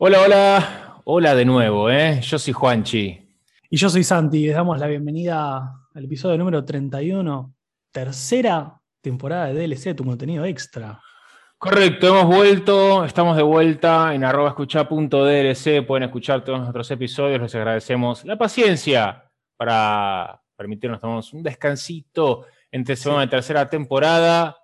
[0.00, 2.20] Hola, hola, hola de nuevo, ¿eh?
[2.20, 3.18] Yo soy Juanchi.
[3.68, 7.52] Y yo soy Santi, les damos la bienvenida al episodio número 31,
[7.90, 11.00] tercera temporada de DLC, tu contenido extra.
[11.58, 17.54] Correcto, hemos vuelto, estamos de vuelta en arroba escucha.dlc, pueden escuchar todos nuestros episodios, les
[17.56, 24.58] agradecemos la paciencia para permitirnos tomar un descansito entre semana de tercera temporada,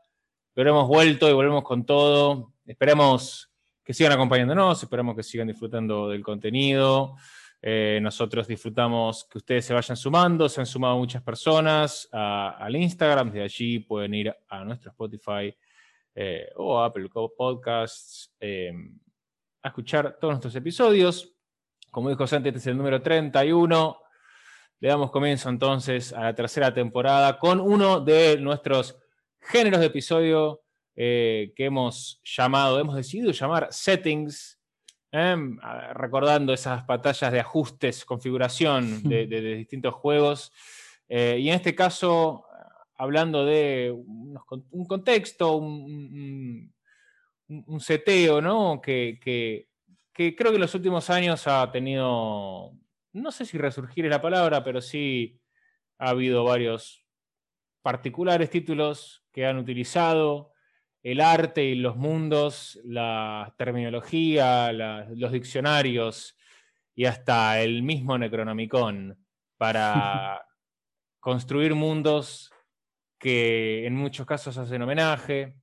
[0.53, 2.53] pero hemos vuelto y volvemos con todo.
[2.65, 3.51] Esperemos
[3.85, 7.17] que sigan acompañándonos, esperamos que sigan disfrutando del contenido.
[7.61, 13.31] Eh, nosotros disfrutamos que ustedes se vayan sumando, se han sumado muchas personas al Instagram,
[13.31, 15.55] de allí pueden ir a nuestro Spotify
[16.15, 18.99] eh, o Apple Podcasts em,
[19.63, 21.35] a escuchar todos nuestros episodios.
[21.91, 23.99] Como dijo Santi, este es el número 31.
[24.81, 28.99] Le damos comienzo entonces a la tercera temporada con uno de nuestros
[29.41, 30.64] géneros de episodio
[30.97, 34.61] eh, que hemos llamado, hemos decidido llamar settings,
[35.11, 35.37] ¿eh?
[35.95, 40.53] recordando esas batallas de ajustes, configuración de, distintos juegos.
[41.09, 42.47] Eh, y en este caso,
[42.97, 46.73] hablando de un contexto, un,
[47.81, 48.81] seteo, ¿no?
[48.81, 49.69] Que, que,
[50.37, 52.73] creo que en los últimos años ha tenido,
[53.13, 55.41] no sé si resurgir es la palabra, pero sí
[55.99, 57.05] ha habido varios
[57.83, 60.54] particulares títulos que han utilizado
[61.05, 66.35] el arte y los mundos, la terminología, los diccionarios
[66.95, 69.15] y hasta el mismo Necronomicon
[69.59, 70.47] para
[71.21, 72.51] construir mundos
[73.19, 75.55] que en muchos casos hacen homenaje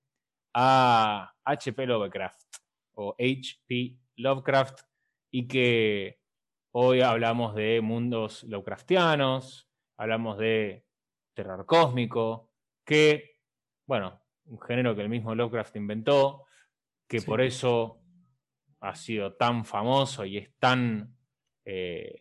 [0.53, 1.87] a H.P.
[1.87, 2.57] Lovecraft
[2.93, 3.97] o H.P.
[4.17, 4.81] Lovecraft
[5.31, 6.19] y que
[6.71, 10.85] hoy hablamos de mundos Lovecraftianos, hablamos de
[11.33, 12.51] terror cósmico,
[12.85, 13.39] que,
[13.87, 14.20] bueno,
[14.51, 16.45] un género que el mismo Lovecraft inventó,
[17.07, 18.01] que por eso
[18.81, 21.15] ha sido tan famoso y es tan,
[21.65, 22.19] eh,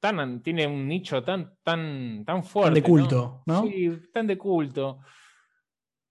[0.00, 2.80] tan tiene un nicho tan, tan, tan fuerte.
[2.80, 3.62] Tan de culto, ¿no?
[3.62, 5.00] Sí, tan de culto.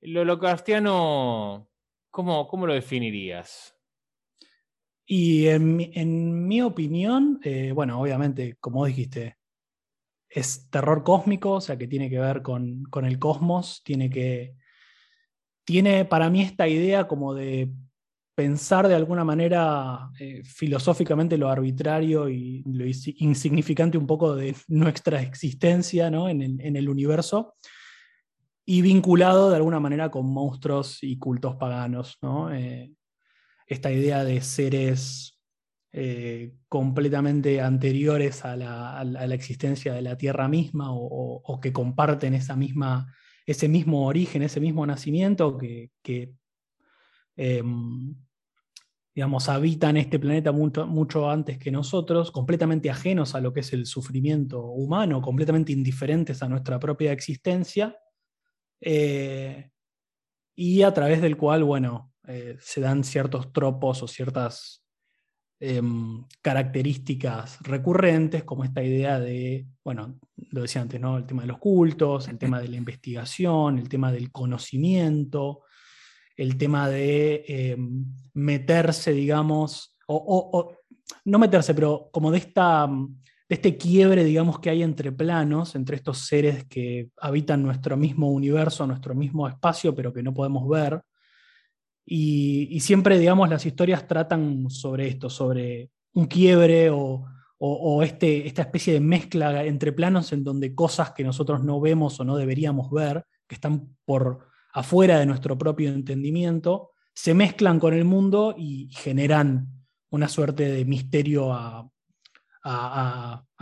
[0.01, 1.69] Lo Lovecraftiano,
[2.11, 3.75] ¿cómo, cómo lo definirías?
[5.07, 9.37] Y en, mi opinión, eh, bueno, obviamente, como dijiste,
[10.29, 14.55] es terror cósmico, o sea que tiene que ver con, con el cosmos, tiene que
[15.67, 17.69] tiene para mí esta idea como de
[18.33, 25.21] pensar de alguna manera eh, filosóficamente lo arbitrario y lo insignificante un poco de nuestra
[25.21, 26.41] existencia en,
[26.77, 27.55] el, universo
[28.65, 32.17] y vinculado de alguna manera con monstruos y cultos paganos.
[32.53, 32.93] Eh,
[33.65, 35.37] esta idea de seres
[35.91, 43.13] eh, completamente anteriores a la, existencia de la Tierra misma o que comparten esa misma
[43.47, 45.89] ese mismo origen, ese mismo nacimiento que,
[47.37, 48.13] em,
[49.15, 53.85] digamos, habitan este planeta mucho, antes que nosotros, completamente ajenos a lo que es el
[53.85, 57.97] sufrimiento humano, completamente indiferentes a nuestra propia existencia,
[58.81, 59.71] eh,
[60.53, 64.83] y a través del cual, bueno, eh, se dan ciertos tropos o ciertas
[65.59, 70.19] Em, características recurrentes, como esta idea de, bueno,
[70.51, 71.17] lo decía antes, ¿no?
[71.17, 75.63] El tema de los cultos, el tema de la investigación, el tema del conocimiento,
[76.35, 80.75] el tema de em, meterse, digamos, o,
[81.25, 82.87] no meterse, pero como de esta
[83.49, 88.29] de este quiebre, digamos, que hay entre planos, entre estos seres que habitan nuestro mismo
[88.29, 91.01] universo, nuestro mismo espacio, pero que no podemos ver,
[92.09, 97.25] y, siempre, digamos, las historias tratan sobre esto, sobre un quiebre o,
[98.01, 102.23] este, esta especie de mezcla entre planos en donde cosas que nosotros no vemos o
[102.23, 108.05] no deberíamos ver, que están por afuera de nuestro propio entendimiento, se mezclan con el
[108.05, 109.67] mundo y generan
[110.09, 111.91] una suerte de misterio a,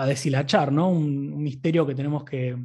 [0.06, 0.90] deshilachar, ¿no?
[0.90, 2.56] Un, misterio que tenemos que,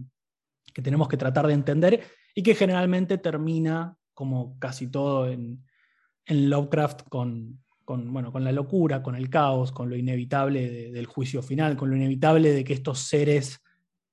[0.75, 2.03] que tenemos que tratar de entender
[2.35, 5.63] y que generalmente termina, como casi todo en,
[6.27, 11.43] en Lovecraft con, bueno, con la locura, con el caos, con lo inevitable del juicio
[11.43, 13.61] final, con lo inevitable de que estos seres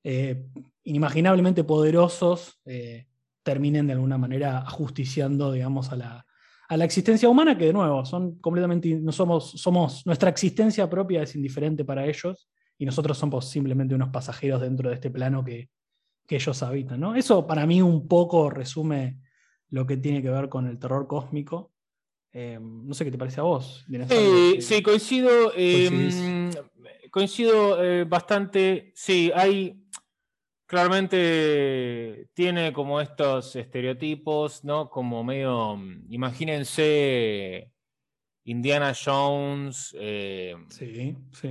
[0.04, 0.48] eh,
[0.84, 3.08] inimaginablemente poderosos eh,
[3.44, 6.26] terminen de alguna manera ajusticiando, digamos, a la,
[6.70, 11.24] a la existencia humana, que de nuevo, son completamente, no somos, somos, nuestra existencia propia
[11.24, 15.70] es indiferente para ellos y nosotros somos simplemente unos pasajeros dentro de este plano que,
[16.30, 17.00] ellos habitan.
[17.00, 17.16] ¿no?
[17.16, 19.22] Eso para mí un poco resume
[19.70, 21.72] lo que tiene que ver con el terror cósmico.
[22.40, 23.84] Eh, no sé qué te parece a vos.
[24.08, 25.52] Sí, sí, coincido.
[25.56, 26.52] Em,
[27.10, 28.92] coincido eh, bastante.
[28.94, 29.84] Sí, hay
[30.68, 34.88] claramente tiene como estos estereotipos, ¿no?
[34.88, 37.72] Como medio, mm, imagínense
[38.44, 40.56] Indiana Jones, eh,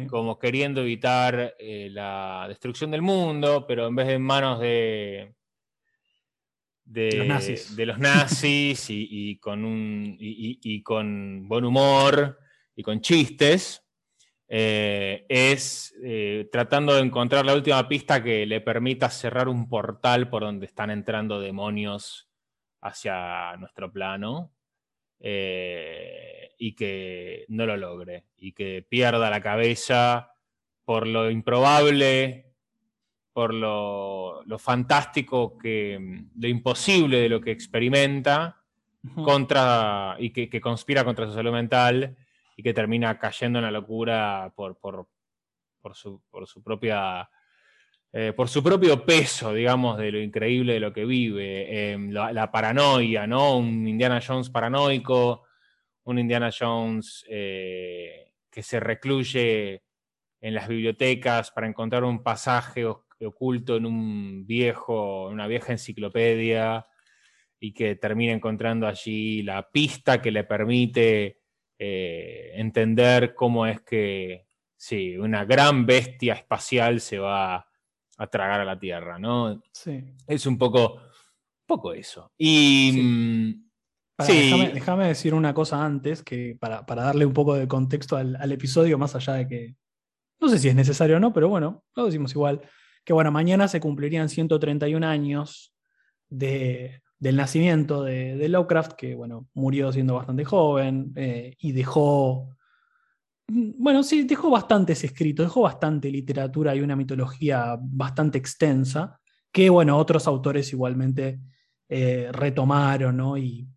[0.08, 5.34] como queriendo evitar eh, la destrucción del mundo, pero en vez de en manos de,
[6.86, 7.12] de,
[7.84, 12.38] los nazis, y, con un, y con buen humor
[12.74, 13.86] y con chistes,
[14.48, 20.28] eh, es eh, tratando de encontrar la última pista que le permita cerrar un portal
[20.28, 22.28] por donde están entrando demonios
[22.80, 24.52] hacia nuestro plano
[25.18, 30.32] eh, y que no lo logre y que pierda la cabeza
[30.84, 32.45] por lo improbable,
[33.36, 38.62] por lo, fantástico, que, lo imposible de lo que experimenta
[39.14, 42.16] contra, y que conspira contra su salud mental
[42.56, 45.06] y que termina cayendo en la locura por, por,
[45.94, 46.22] su,
[46.64, 47.28] propia...
[48.10, 52.50] Eh, por su propio peso, digamos, de lo increíble de lo que vive, em, la,
[52.50, 53.58] paranoia, ¿no?
[53.58, 55.42] Un Indiana Jones paranoico,
[56.04, 59.82] un Indiana Jones eh, que se recluye
[60.40, 62.86] en las bibliotecas para encontrar un pasaje
[63.24, 66.86] oculto en un viejo, una vieja enciclopedia
[67.58, 71.40] y que termina encontrando allí la pista que le permite
[71.78, 74.46] eh, entender cómo es que
[74.76, 77.66] sí, una gran bestia espacial se va
[78.18, 79.62] a tragar a la Tierra, ¿no?
[79.72, 80.04] Sí.
[80.26, 81.00] Es un poco,
[81.66, 82.32] poco eso.
[82.36, 83.66] Y mm,
[84.18, 89.14] Déjame, decir una cosa antes, que para, darle un poco de contexto al, episodio, más
[89.14, 89.76] allá de que
[90.40, 92.62] no sé si es necesario o no, pero bueno, lo decimos igual.
[93.06, 95.72] Que bueno, mañana se cumplirían 131 años
[96.28, 102.56] de, del nacimiento de, Lovecraft, que bueno, murió siendo bastante joven eh, y dejó,
[103.46, 109.20] bueno, sí, dejó bastantes escritos, dejó bastante literatura y una mitología bastante extensa,
[109.52, 111.38] que bueno, otros autores igualmente
[111.88, 113.68] eh, retomaron y,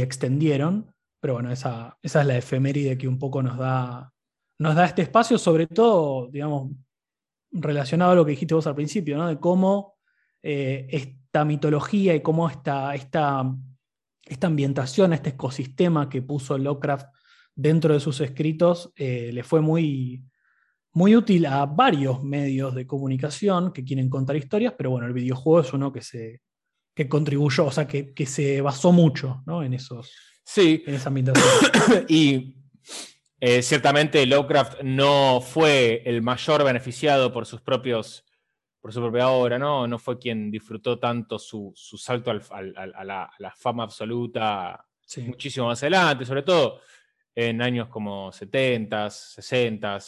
[0.00, 4.12] extendieron, pero bueno, esa, esa, es la efeméride que un poco nos da,
[4.60, 6.70] nos da este espacio, sobre todo, digamos,
[7.50, 9.28] relacionado a lo que dijiste vos al principio, ¿no?
[9.28, 9.96] de cómo
[10.42, 13.44] eh, esta mitología y cómo esta, esta,
[14.24, 17.08] esta ambientación, este ecosistema que puso Lovecraft
[17.54, 20.22] dentro de sus escritos, eh, le fue muy,
[20.92, 25.60] muy útil a varios medios de comunicación que quieren contar historias, pero bueno, el videojuego
[25.60, 26.40] es uno que se
[26.98, 30.12] que contribuyó, o sea, que, se basó mucho en esos.
[30.44, 30.82] Sí.
[30.84, 32.04] En esa ambientación.
[32.08, 32.56] y
[33.40, 38.24] eh, ciertamente Lovecraft no fue el mayor beneficiado por sus propios
[38.80, 39.86] por su propia obra, ¿no?
[39.86, 42.62] No fue quien disfrutó tanto su, salto a,
[43.04, 44.84] la, fama absoluta
[45.26, 46.80] muchísimo más adelante, sobre todo
[47.34, 49.98] en años como 70, 60,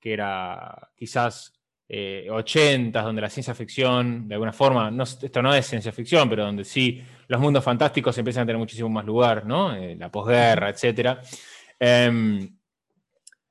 [0.00, 1.52] que era quizás
[1.88, 6.28] 80, eh, donde la ciencia ficción, de alguna forma, no, esto no es ciencia ficción,
[6.28, 9.74] pero donde sí los mundos fantásticos empiezan a tener muchísimo más lugar, ¿no?
[9.74, 11.18] Eh, la posguerra, etc.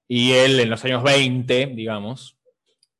[0.07, 2.37] y él en los años 20, digamos,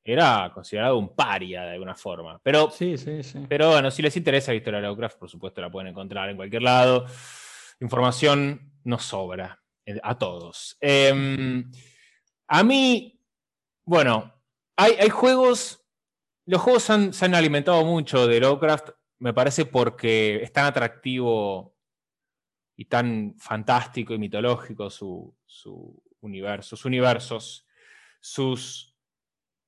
[0.03, 2.39] era considerado un paria de alguna forma.
[2.43, 3.45] Pero, sí, sí, sí.
[3.49, 6.35] pero bueno, si les interesa la historia de Lovecraft, por supuesto la pueden encontrar en
[6.35, 7.05] cualquier lado.
[7.79, 10.77] Información nos sobra eh, a todos.
[10.79, 11.71] Em,
[12.47, 13.19] a mí,
[13.83, 14.31] bueno,
[14.75, 15.83] hay, hay, juegos,
[16.45, 21.75] los juegos se han alimentado mucho de Lovecraft, me parece porque es tan atractivo
[22.75, 27.67] y tan fantástico y mitológico su, su universo, sus universos,
[28.19, 28.95] sus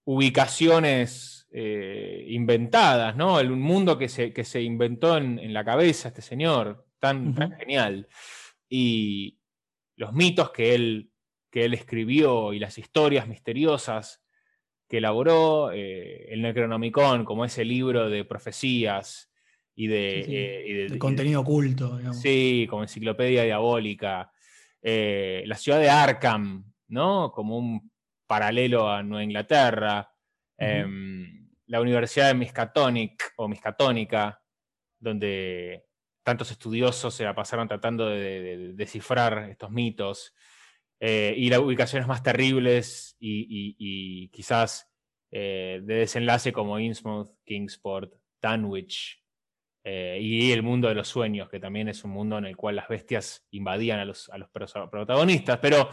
[0.03, 3.39] ubicaciones eh, inventadas, ¿no?
[3.39, 8.07] El mundo que se, que se inventó en, la cabeza este señor, tan, genial.
[8.69, 9.37] Y
[9.95, 11.11] los mitos que él,
[11.49, 14.23] que él escribió y las historias misteriosas
[14.87, 19.29] que elaboró, eh, el Necronomicon, como ese libro de profecías
[19.75, 21.99] y de, eh, contenido oculto.
[22.13, 24.31] Sí, como enciclopedia diabólica.
[24.81, 27.31] La ciudad de Arkham, ¿no?
[27.31, 27.91] Como un
[28.27, 30.11] paralelo a Nueva Inglaterra,
[30.57, 34.41] em, la Universidad de Miskatonic o Miskatónica,
[34.99, 35.85] donde
[36.23, 40.33] tantos estudiosos se la pasaron tratando de, descifrar estos mitos,
[40.99, 44.91] eh, y las ubicaciones más terribles y, quizás
[45.31, 49.23] eh, de desenlace como Innsmouth, Kingsport, Dunwich,
[49.89, 52.75] Eh, y el mundo de los sueños, que también es un mundo en el cual
[52.75, 55.59] las bestias invadían a los, a los protagonistas.
[55.59, 55.89] Pero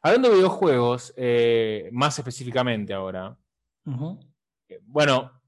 [0.00, 3.36] hablando de videojuegos, eh, más específicamente ahora,
[4.68, 5.42] eh, bueno,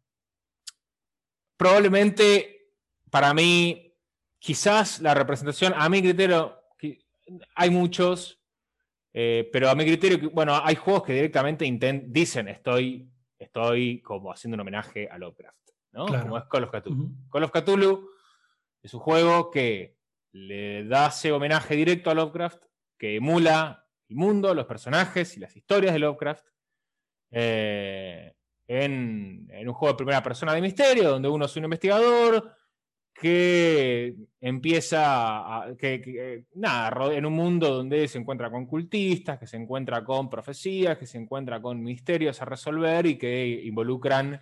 [1.57, 2.75] probablemente
[3.11, 3.97] para mí,
[4.39, 6.61] quizás la representación, a mi criterio,
[7.55, 8.39] hay muchos,
[9.11, 11.65] pero a mi criterio, bueno, hay juegos que directamente
[12.05, 15.68] dicen estoy, estoy como haciendo un homenaje a Lovecraft.
[15.93, 17.11] Como es Call of Cthulhu.
[17.31, 18.11] Call of Cthulhu
[18.83, 19.97] es un juego que
[20.33, 22.63] le da ese homenaje directo a Lovecraft,
[22.99, 26.47] que emula el mundo, los personajes y las historias de Lovecraft.
[27.31, 28.33] Eh,
[28.69, 32.55] en, un juego de primera persona de misterio, donde uno es un investigador
[33.15, 39.57] que empieza a, que, nada, en un mundo donde se encuentra con cultistas, que se
[39.57, 44.41] encuentra con profecías, que se encuentra con misterios a resolver y que involucran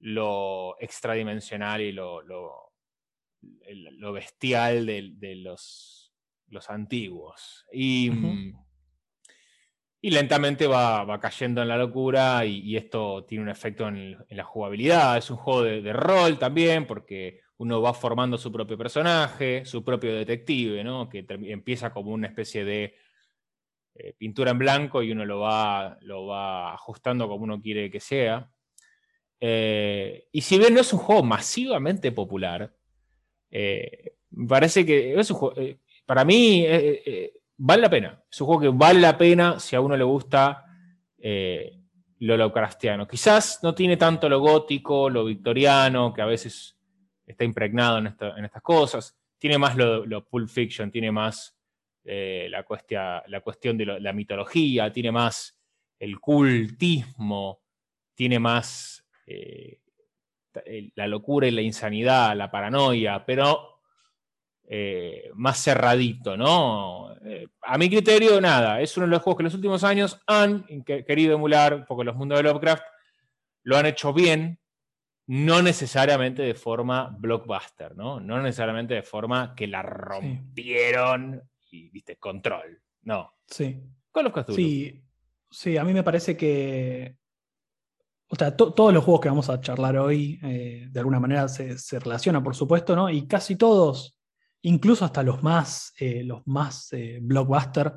[0.00, 6.12] lo extradimensional y lo, lo, bestial de, los,
[6.48, 7.66] los, antiguos.
[7.72, 8.54] Y, mm,
[10.02, 15.18] y lentamente va, cayendo en la locura y, esto tiene un efecto en, la jugabilidad.
[15.18, 20.14] Es un juego de, rol también porque uno va formando su propio personaje, su propio
[20.14, 21.08] detective, ¿no?
[21.08, 22.94] que empieza como una especie de
[23.94, 28.00] eh, pintura en blanco y uno lo va, lo va ajustando como uno quiere que
[28.00, 28.50] sea.
[29.40, 32.70] Eh, y si bien no es un juego masivamente popular,
[33.50, 34.12] eh,
[34.46, 36.66] parece que eh, para mí
[37.56, 38.22] vale la pena.
[38.30, 40.66] Es un juego que vale la pena si a uno le gusta
[41.22, 43.08] lo Lovecraftiano.
[43.08, 46.76] Quizás no tiene tanto lo gótico, lo victoriano, que a veces
[47.26, 48.06] está impregnado en,
[48.44, 49.16] estas cosas.
[49.38, 51.56] Tiene más lo, lo Pulp Fiction, tiene más
[52.04, 52.62] la
[53.42, 55.58] cuestión de la mitología, tiene más
[55.98, 57.62] el cultismo,
[58.14, 58.99] tiene más
[59.30, 63.80] eh, la locura y la insanidad, la paranoia, pero
[64.68, 67.14] eh, más cerradito, ¿no?
[67.24, 70.20] Eh, a mi criterio, nada, es uno de los juegos que en los últimos años
[70.26, 72.84] han querido emular un poco los mundos de Lovecraft,
[73.64, 74.58] lo han hecho bien,
[75.26, 78.18] no necesariamente de forma blockbuster, ¿no?
[78.18, 83.34] No necesariamente de forma que la rompieron y, viste, control, no.
[83.46, 83.80] Sí.
[84.10, 85.00] Con los Sí,
[85.48, 87.19] sí, a mí me parece que
[88.32, 91.98] o sea, todos los juegos que vamos a charlar hoy eh, de alguna manera se,
[91.98, 93.10] relacionan, por supuesto, ¿no?
[93.10, 94.16] Y casi todos,
[94.62, 97.92] incluso hasta los más, eh, los más eh, blockbuster,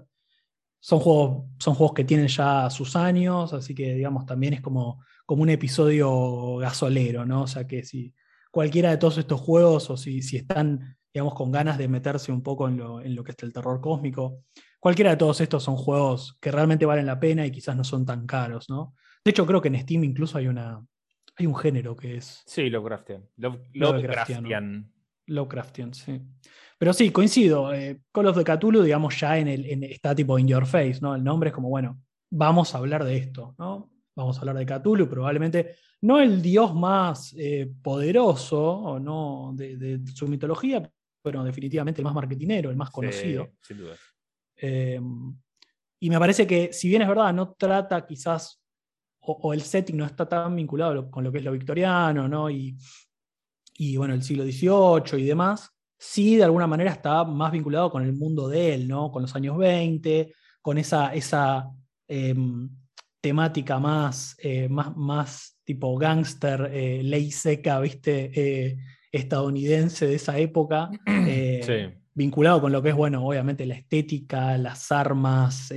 [0.79, 5.03] son juegos, son juegos que tienen ya sus años, así que digamos también es como,
[5.27, 7.43] como un episodio gasolero, ¿no?
[7.43, 8.11] O sea que si
[8.49, 12.41] cualquiera de todos estos juegos o si, si están, digamos, con ganas de meterse un
[12.41, 14.39] poco en lo, en lo que es el terror cósmico,
[14.79, 18.03] cualquiera de todos estos son juegos que realmente valen la pena y quizás no son
[18.03, 18.95] tan caros, ¿no?
[19.23, 20.85] De hecho, creo que en Steam incluso hay una.
[21.35, 22.43] Hay un género que es.
[22.45, 23.27] Sí, Lovecraftian.
[23.37, 24.91] Lovecraftian.
[25.27, 26.21] Lovecraftian, sí.
[26.77, 27.73] Pero sí, coincido.
[27.73, 31.15] Eh, Call of the Cthulhu, digamos, ya en el, está tipo in your face, ¿no?
[31.15, 33.89] El nombre es como, bueno, vamos a hablar de esto, ¿no?
[34.15, 40.01] Vamos a hablar de Cthulhu, probablemente no el dios más eh, poderoso o no de,
[40.13, 40.87] su mitología,
[41.21, 43.53] pero definitivamente el más marketinero, el más conocido.
[43.61, 43.95] sin duda.
[44.57, 44.99] Eh,
[45.99, 48.62] y me parece que, si bien es verdad, no trata quizás
[49.25, 52.49] o, el setting no está tan vinculado con lo que es lo victoriano, ¿no?
[52.49, 52.77] Y,
[53.97, 58.13] bueno, el siglo XVIII y demás, sí de alguna manera está más vinculado con el
[58.13, 59.11] mundo de él, ¿no?
[59.11, 61.69] Con los años 20, con esa, esa
[62.07, 62.69] em,
[63.21, 68.31] temática más, eh, más, más tipo gángster, eh, ley seca, ¿viste?
[68.35, 68.77] Eh,
[69.11, 70.89] estadounidense de esa época.
[72.15, 75.73] Vinculado con lo que es, bueno, obviamente la estética, las armas,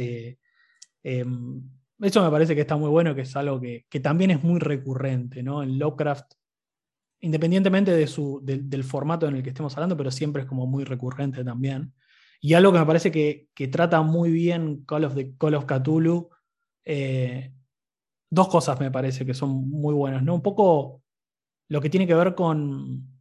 [1.03, 1.63] em,
[2.01, 5.43] eso me parece que está muy bueno, que es algo que, también es muy recurrente,
[5.43, 5.63] ¿no?
[5.63, 6.33] En Lovecraft,
[7.21, 10.85] independientemente de su, del formato en el que estemos hablando, pero siempre es como muy
[10.85, 11.95] recurrente también.
[12.41, 16.31] Y algo que me parece que, trata muy bien Call of, Call of Cthulhu,
[16.85, 17.53] eh,
[18.31, 20.35] dos cosas me parece que son muy buenas, ¿no?
[20.35, 21.03] Un poco
[21.69, 23.21] lo que tiene que ver con,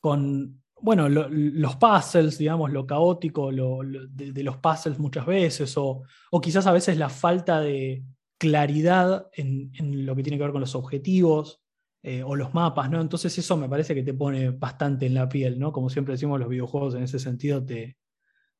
[0.00, 6.02] con bueno, los puzzles, digamos, lo caótico de, los puzzles muchas veces, o,
[6.42, 8.04] quizás a veces la falta de
[8.38, 9.70] claridad en,
[10.06, 11.62] lo que tiene que ver con los objetivos
[12.02, 13.00] eh, o los mapas, ¿no?
[13.00, 15.72] Entonces eso me parece que te pone bastante en la piel, ¿no?
[15.72, 17.98] Como siempre decimos, los videojuegos en ese sentido te,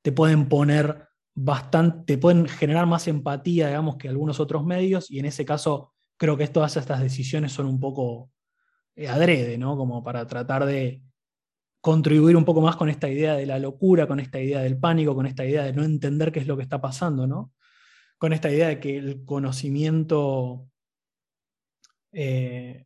[0.03, 5.19] te pueden poner bastante, te pueden generar más empatía, digamos, que algunos otros medios, y
[5.19, 8.31] en ese caso creo que todas estas decisiones son un poco
[8.95, 9.77] eh, adrede, ¿no?
[9.77, 11.03] Como para tratar de
[11.81, 15.15] contribuir un poco más con esta idea de la locura, con esta idea del pánico,
[15.15, 17.53] con esta idea de no entender qué es lo que está pasando, ¿no?
[18.19, 20.69] Con esta idea de que el conocimiento
[22.13, 22.85] eh,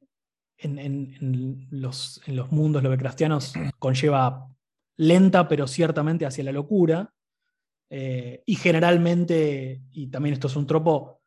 [0.59, 4.49] en, los, en los mundos Lovecraftianos conlleva
[4.97, 7.13] lenta, pero ciertamente hacia la locura.
[7.91, 11.21] Eh, y generalmente, y también esto es un tropo,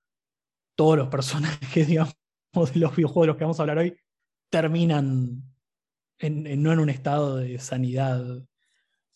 [0.76, 2.16] todos los personajes, digamos,
[2.54, 3.98] de los videojuegos de los que vamos a hablar hoy,
[4.50, 5.44] terminan
[6.20, 8.44] no en un estado de sanidad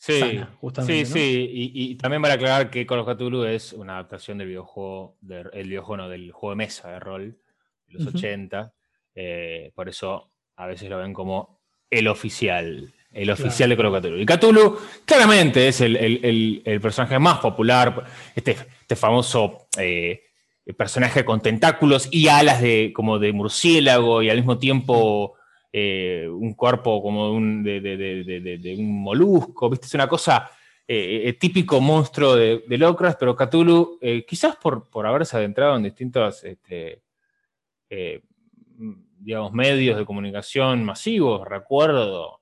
[0.02, 0.42] Sí,
[0.84, 5.16] Sí, sí, y, también para aclarar que Call of Cthulhu es una adaptación del videojuego,
[5.54, 7.38] el videojuego del juego de mesa de rol
[7.86, 8.74] de los 80.
[9.14, 14.00] Eh, por eso a veces lo ven como el oficial, el oficial de Call of
[14.00, 14.18] Cthulhu.
[14.18, 18.04] Y Cthulhu claramente es el, personaje más popular,
[18.36, 20.24] este, este famoso eh,
[20.76, 25.36] personaje con tentáculos y alas de, como de murciélago y al mismo tiempo
[25.74, 29.88] eh, un cuerpo como un, de, un molusco, ¿viste?
[29.88, 30.52] Es una cosa
[30.86, 33.98] eh, eh, típico monstruo de, Lovecraft, pero Cthulhu,
[34.28, 37.04] quizás por, por, haberse adentrado en distintos este,
[39.20, 42.42] digamos, medios de comunicación masivos, recuerdo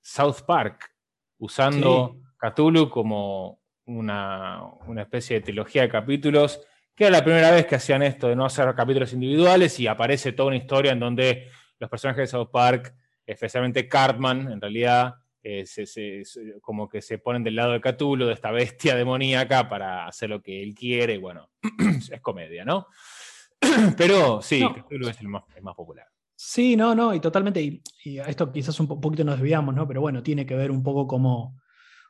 [0.00, 0.94] South Park
[1.38, 6.60] usando Cthulhu como una, una especie de trilogía de capítulos
[6.94, 10.32] que era la primera vez que hacían esto de no hacer capítulos individuales y aparece
[10.32, 11.48] toda una historia en donde
[11.80, 12.94] los personajes de South Park,
[13.26, 15.64] especialmente Cartman, en realidad, eh,
[16.60, 20.42] como que se ponen del lado de Cthulhu, de esta bestia demoníaca, para hacer lo
[20.42, 21.18] que él quiere.
[21.18, 21.48] Bueno,
[22.12, 22.86] es comedia, ¿no?
[23.96, 25.44] Pero sí, Cthulhu es el más,
[25.74, 26.06] popular.
[26.36, 29.86] Sí, no, no, y totalmente, y, a esto quizás un poquito nos desviamos, ¿no?
[29.88, 31.58] Pero bueno, tiene que ver un poco como,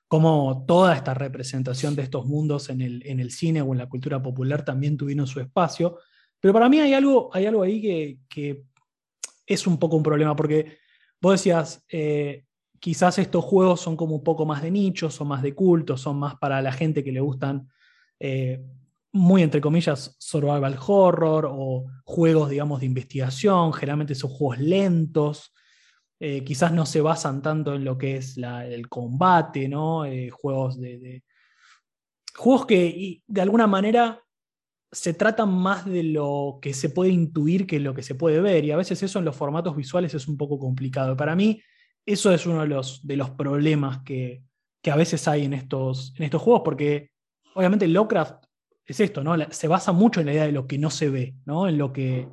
[0.06, 3.88] como toda esta representación de estos mundos en el, en el, cine o en la
[3.88, 5.98] cultura popular también tuvieron su espacio.
[6.38, 8.69] Pero para mí hay algo, hay algo ahí que, que
[9.50, 10.78] es un poco un problema, porque
[11.20, 12.44] vos decías, eh,
[12.78, 16.18] quizás estos juegos son como un poco más de nicho, son más de culto, son
[16.18, 17.68] más para la gente que le gustan,
[18.20, 18.64] eh,
[19.12, 25.52] muy entre comillas, survival horror o juegos, digamos, de investigación, generalmente son juegos lentos.
[26.20, 30.04] Eh, quizás no se basan tanto en lo que es el combate, ¿no?
[30.30, 31.24] juegos de,
[32.36, 34.22] Juegos que de alguna manera
[34.92, 38.64] se trata más de lo que se puede intuir que lo que se puede ver,
[38.64, 41.16] y a veces eso en los formatos visuales es un poco complicado.
[41.16, 41.62] Para mí,
[42.04, 44.42] eso es uno de los, de los problemas que,
[44.90, 47.10] a veces hay en estos, en estos juegos, porque
[47.54, 48.44] obviamente Lovecraft
[48.84, 49.36] es esto, ¿no?
[49.50, 51.68] Se basa mucho en la idea de lo que no se ve, ¿no?
[51.68, 52.26] En lo que.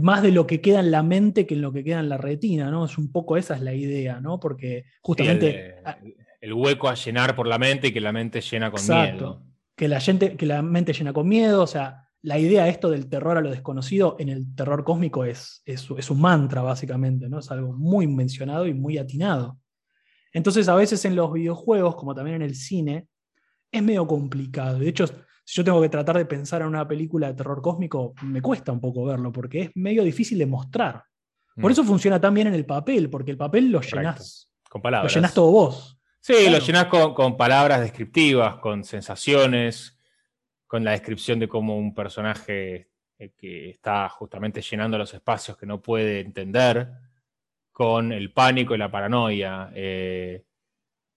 [0.00, 2.16] más de lo que queda en la mente que en lo que queda en la
[2.16, 2.86] retina, ¿no?
[2.86, 4.40] Es un poco esa es la idea, ¿no?
[4.40, 5.74] Porque justamente.
[6.40, 9.42] el, hueco a llenar por la mente y que la mente llena con miedo
[9.76, 13.08] que la, gente, que la mente llena con miedo, o sea, la idea esto del
[13.08, 17.40] terror a lo desconocido en el terror cósmico es, es, un mantra, básicamente, ¿no?
[17.40, 19.58] Es algo muy mencionado y muy atinado.
[20.32, 23.08] Entonces, a veces en los videojuegos, como también en el cine,
[23.70, 24.78] es medio complicado.
[24.78, 28.14] De hecho, si yo tengo que tratar de pensar en una película de terror cósmico,
[28.22, 31.02] me cuesta un poco verlo, porque es medio difícil de mostrar.
[31.56, 31.72] Por mm.
[31.72, 35.12] eso funciona tan bien en el papel, porque el papel lo llenas Con palabras.
[35.12, 35.98] Lo llenas todo vos.
[36.24, 39.98] Sí, lo llenas con, palabras descriptivas, con sensaciones,
[40.68, 45.66] con la descripción de cómo un personaje eh, que está justamente llenando los espacios que
[45.66, 46.92] no puede entender,
[47.72, 49.72] con el pánico y la paranoia.
[49.74, 50.44] Eh,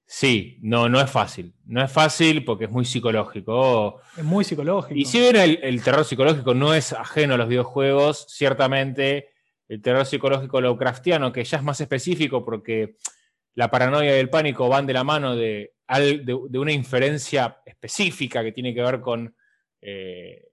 [0.07, 1.53] sí, no, no es fácil.
[1.65, 4.01] No es fácil porque es muy psicológico.
[4.17, 4.99] Es muy psicológico.
[4.99, 9.29] Y si bien el, terror psicológico no es ajeno a los videojuegos, ciertamente
[9.67, 12.97] el terror psicológico Lovecraftiano, que ya es más específico porque
[13.55, 15.73] la paranoia y el pánico van de la mano de,
[16.53, 19.35] una inferencia específica que tiene que ver con
[19.81, 20.49] eh,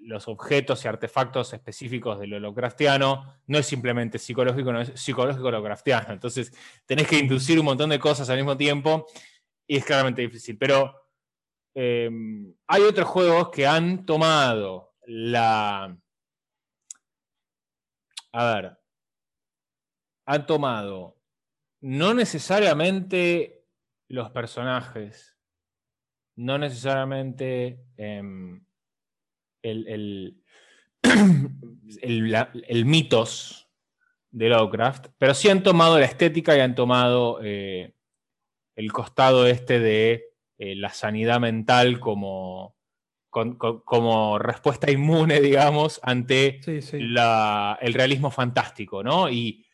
[0.00, 3.40] los objetos y artefactos específicos del holocraftiano.
[3.46, 6.12] No es simplemente psicológico, no es psicológico holocraftiano.
[6.12, 6.52] Entonces
[6.84, 9.06] tenés que inducir un montón de cosas al mismo tiempo
[9.66, 10.58] y es claramente difícil.
[10.58, 10.94] Pero
[11.72, 15.96] em, hay otros juegos que han tomado la...
[18.32, 18.78] A ver,
[20.26, 21.19] han tomado
[21.80, 23.64] no necesariamente
[24.08, 25.36] los personajes,
[26.36, 28.64] no necesariamente em,
[29.62, 30.42] el,
[32.02, 33.68] el, mitos
[34.30, 37.94] de Lovecraft, pero sí han tomado la estética y han tomado eh,
[38.76, 42.76] el costado este de eh, la sanidad mental como,
[43.28, 49.30] como respuesta inmune, digamos, ante el realismo fantástico, ¿no?
[49.30, 49.66] Y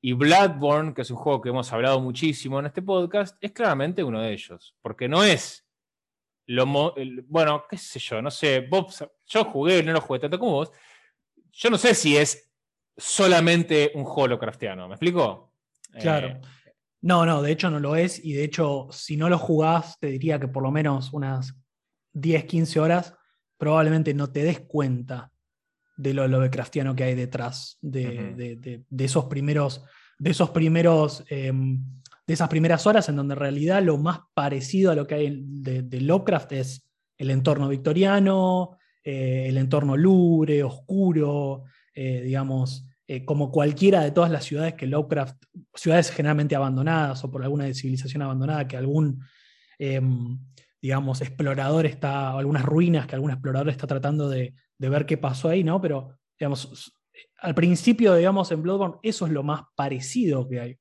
[0.00, 4.04] y Bloodborne, que es un juego que hemos hablado muchísimo en este podcast, es claramente
[4.04, 4.74] uno de ellos.
[4.82, 5.66] Porque no es
[6.46, 6.94] lo.
[7.26, 8.68] bueno, qué sé yo, no sé.
[9.26, 10.72] Yo jugué, no lo jugué tanto como vos.
[11.52, 12.50] Yo no sé si es
[12.96, 14.28] solamente un juego
[14.88, 15.52] ¿me explico?
[15.98, 16.28] Claro.
[16.28, 16.40] Eh,
[17.02, 18.24] no, no, de hecho no lo es.
[18.24, 21.54] Y de hecho, si no lo jugás, te diría que por lo menos unas
[22.12, 23.14] 10, 15 horas,
[23.56, 25.32] probablemente no te des cuenta
[25.96, 29.82] de lo Lovecraftiano que hay detrás de, esos primeros,
[30.18, 31.82] de esos primeros, em,
[32.26, 35.42] de esas primeras horas en donde en realidad lo más parecido a lo que hay
[35.42, 43.50] de, Lovecraft es el entorno victoriano, eh, el entorno lúgubre, oscuro, eh, digamos, eh, como
[43.50, 45.36] cualquiera de todas las ciudades que Lovecraft,
[45.74, 49.22] ciudades generalmente abandonadas o por alguna civilización abandonada que algún,
[49.78, 50.38] em,
[50.82, 55.16] digamos, explorador está, o algunas ruinas que algún explorador está tratando de, de ver qué
[55.16, 55.80] pasó ahí, ¿no?
[55.80, 56.92] Pero, digamos,
[57.38, 60.78] al principio, digamos, en Bloodborne, eso es lo más parecido que hay.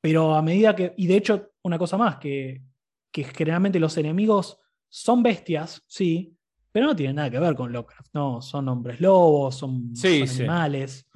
[0.00, 2.62] Pero a medida que, y de hecho, una cosa más, que,
[3.10, 4.58] que generalmente los enemigos
[4.88, 6.36] son bestias, sí,
[6.76, 11.08] pero no tienen nada que ver con Lovecraft, no, son hombres lobos, son, animales,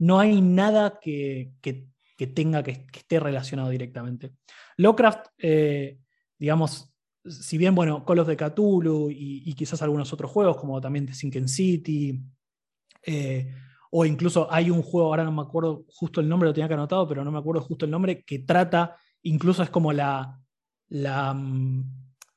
[0.00, 1.52] no hay nada que,
[2.34, 4.32] tenga que, esté relacionado directamente.
[4.76, 6.00] Lovecraft, eh,
[6.36, 6.92] digamos,
[7.26, 11.14] si bien, bueno, Call of the Cthulhu y, quizás algunos otros juegos, como también The
[11.14, 12.20] Sinking City,
[13.06, 13.54] eh,
[13.90, 16.74] o incluso hay un juego, ahora no me acuerdo justo el nombre, lo tenía que
[16.74, 20.38] anotado, pero no me acuerdo justo el nombre, que trata, incluso es como la,
[20.88, 21.84] la mm,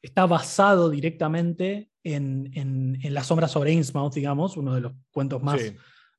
[0.01, 5.73] está basado directamente en, en, La sombra sobre Innsmouth, digamos, uno de los cuentos más,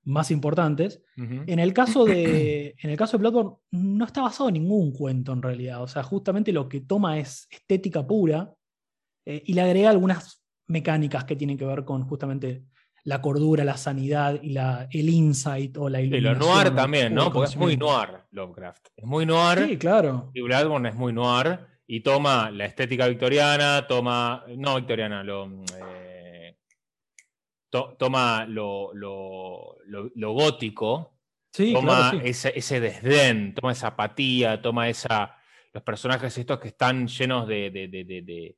[0.05, 1.03] más importantes.
[1.17, 5.33] en, el caso de, en el caso de Bloodborne no está basado en ningún cuento
[5.33, 8.55] en realidad, o sea, justamente lo que toma es estética pura
[9.29, 12.65] eh, y le agrega algunas mecánicas que tienen que ver con justamente
[13.05, 16.43] la cordura, la sanidad y la, el insight o la iluminación.
[16.43, 17.31] Y lo noir también, ¿no?
[17.31, 18.89] Porque es muy noir Lovecraft.
[18.97, 19.67] Es muy noir.
[19.69, 20.31] Sí, claro.
[20.33, 26.57] Y Bloodborne es muy noir y toma la estética victoriana, toma, no victoriana, lo, eh,
[27.71, 28.95] toma lo,
[30.33, 31.19] gótico,
[31.53, 35.37] sí, toma ese, desdén, toma esa apatía, toma esa,
[35.75, 38.57] los personajes estos que están llenos de de,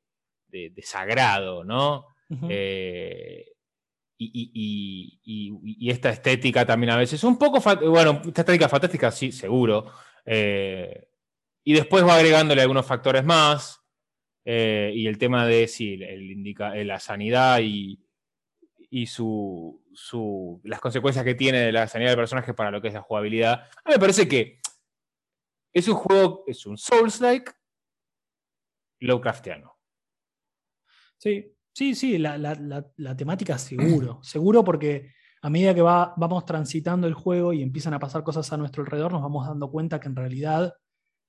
[0.81, 2.07] sagrado, ¿no?
[2.49, 3.45] Eh,
[4.17, 7.59] y, esta estética también a veces, un poco,
[7.89, 9.91] bueno, esta estética fantástica, sí, seguro.
[10.25, 11.09] Eh,
[11.63, 13.79] y después va agregándole algunos factores más.
[14.43, 17.99] Eh, y el tema de sí, el indica, la sanidad y,
[19.05, 19.81] su,
[20.63, 23.67] las consecuencias que tiene de la sanidad del personaje para lo que es la jugabilidad.
[23.83, 24.59] A mí me parece que
[25.73, 27.51] es un juego, es un Souls-like
[28.99, 29.80] Lovecraftiano.
[31.21, 35.11] Sí, sí, sí, la, temática seguro, seguro porque
[35.43, 38.81] a medida que va, vamos transitando el juego y empiezan a pasar cosas a nuestro
[38.81, 40.73] alrededor, nos vamos dando cuenta que en realidad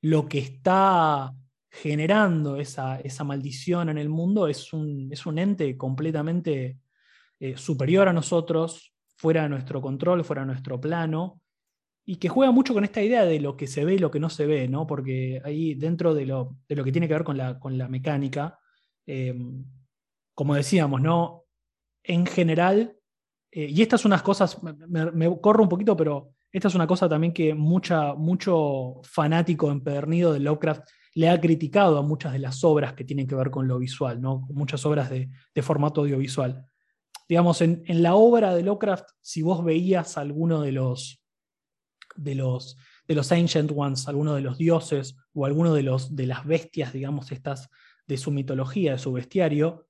[0.00, 1.35] lo que está
[1.70, 6.78] generando esa, esa maldición en el mundo es un, es un ente completamente
[7.38, 11.42] eh, superior a nosotros, fuera de nuestro control, fuera de nuestro plano,
[12.07, 14.20] y que juega mucho con esta idea de lo que se ve y lo que
[14.20, 14.87] no se ve, ¿no?
[14.87, 17.88] Porque ahí dentro de lo, de lo que tiene que ver con la, con la
[17.88, 18.59] mecánica,
[19.07, 19.35] eh,
[20.35, 21.45] como decíamos, ¿no?
[22.03, 22.97] En general,
[23.51, 27.09] eh, y estas son unas cosas, me, corro un poquito, pero esta es una cosa
[27.09, 30.83] también que mucha, mucho fanático empedernido de Lovecraft
[31.14, 34.21] le ha criticado a muchas de las obras que tienen que ver con lo visual,
[34.21, 34.47] ¿no?
[34.51, 35.31] Muchas obras de,
[35.62, 36.64] formato audiovisual.
[37.29, 41.23] Digamos, en, la obra de Lovecraft, si vos veías alguno de los,
[42.16, 46.27] de los, de los Ancient Ones, alguno de los dioses o alguno de, los, de
[46.27, 47.68] las bestias, digamos, estas
[48.07, 49.87] de su mitología, de su bestiario,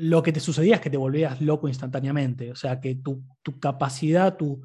[0.00, 2.50] lo que te sucedía es que te volvías loco instantáneamente.
[2.50, 3.22] O sea, que tu,
[3.60, 4.62] capacidad, tu,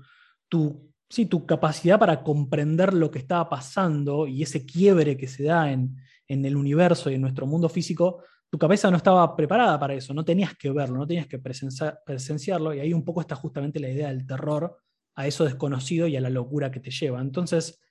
[0.47, 5.43] tu, sí, tu capacidad para comprender lo que estaba pasando y ese quiebre que se
[5.43, 9.93] da en, el universo y en nuestro mundo físico, tu cabeza no estaba preparada para
[9.93, 13.79] eso, no tenías que verlo, no tenías que presenciarlo, y ahí un poco está justamente
[13.79, 14.77] la idea del terror
[15.15, 17.19] a eso desconocido y a la locura que te lleva.
[17.19, 17.81] Entonces,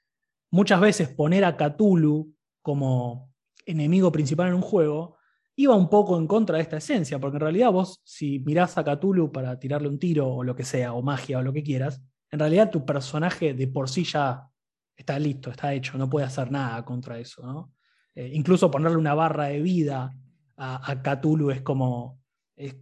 [0.51, 3.31] muchas veces poner a Cthulhu como
[3.67, 5.19] enemigo principal en un juego
[5.57, 8.85] iba un poco en contra de esta esencia, porque en realidad vos, si mirás a
[8.85, 12.03] Cthulhu para tirarle un tiro o lo que sea, o magia o lo que quieras,
[12.31, 14.49] en realidad tu personaje de por sí ya
[14.97, 17.47] está listo, está hecho, no puede hacer nada contra eso.
[17.47, 17.73] ¿no?
[18.15, 20.13] Eh, incluso ponerle una barra de vida
[20.57, 22.21] a, a Cthulhu es como,
[22.57, 22.75] es,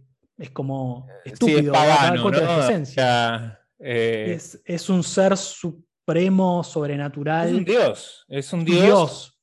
[0.51, 3.59] como estúpido, es esencia.
[3.79, 7.49] Eh, es, un ser supremo, sobrenatural.
[7.49, 9.39] Es un dios, es un dios.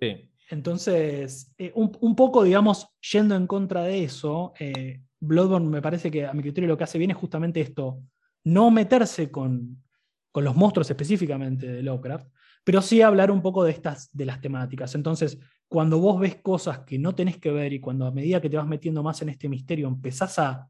[0.00, 0.30] Sí.
[0.50, 6.26] Entonces, eh, un, poco, digamos, yendo en contra de eso, eh, Bloodborne me parece que
[6.26, 8.02] a mi criterio lo que hace bien es justamente esto,
[8.44, 9.82] no meterse con,
[10.34, 12.28] los monstruos específicamente de Lovecraft,
[12.64, 14.94] pero sí hablar un poco de estas, de las temáticas.
[14.96, 18.50] Entonces, cuando vos ves cosas que no tenés que ver y cuando a medida que
[18.50, 20.68] te vas metiendo más en este misterio empezás a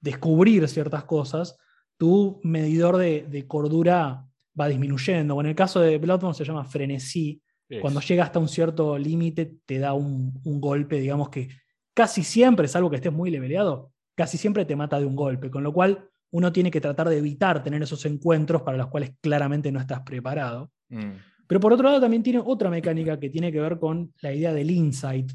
[0.00, 1.56] descubrir ciertas cosas,
[1.96, 4.26] tu medidor de, de cordura
[4.58, 5.36] va disminuyendo.
[5.36, 7.40] O en el caso de Bloodborne se llama frenesí,
[7.80, 11.48] cuando llega hasta un cierto límite, te da un, golpe, digamos que
[11.94, 15.50] casi siempre, salvo que estés muy leveleado, casi siempre te mata de un golpe.
[15.50, 19.12] Con lo cual, uno tiene que tratar de evitar tener esos encuentros para los cuales
[19.20, 20.70] claramente no estás preparado.
[20.88, 21.12] Mm.
[21.46, 24.52] Pero por otro lado también tiene otra mecánica que tiene que ver con la idea
[24.52, 25.32] del insight,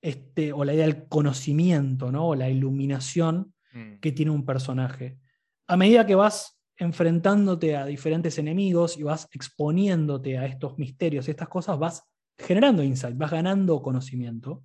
[0.00, 2.28] este, o la idea del conocimiento, ¿no?
[2.28, 4.00] o la iluminación Mm.
[4.00, 5.18] que tiene un personaje.
[5.66, 11.48] A medida que vas enfrentándote a diferentes enemigos y vas exponiéndote a estos misterios estas
[11.48, 12.02] cosas, vas
[12.38, 14.62] generando insight, vas ganando conocimiento,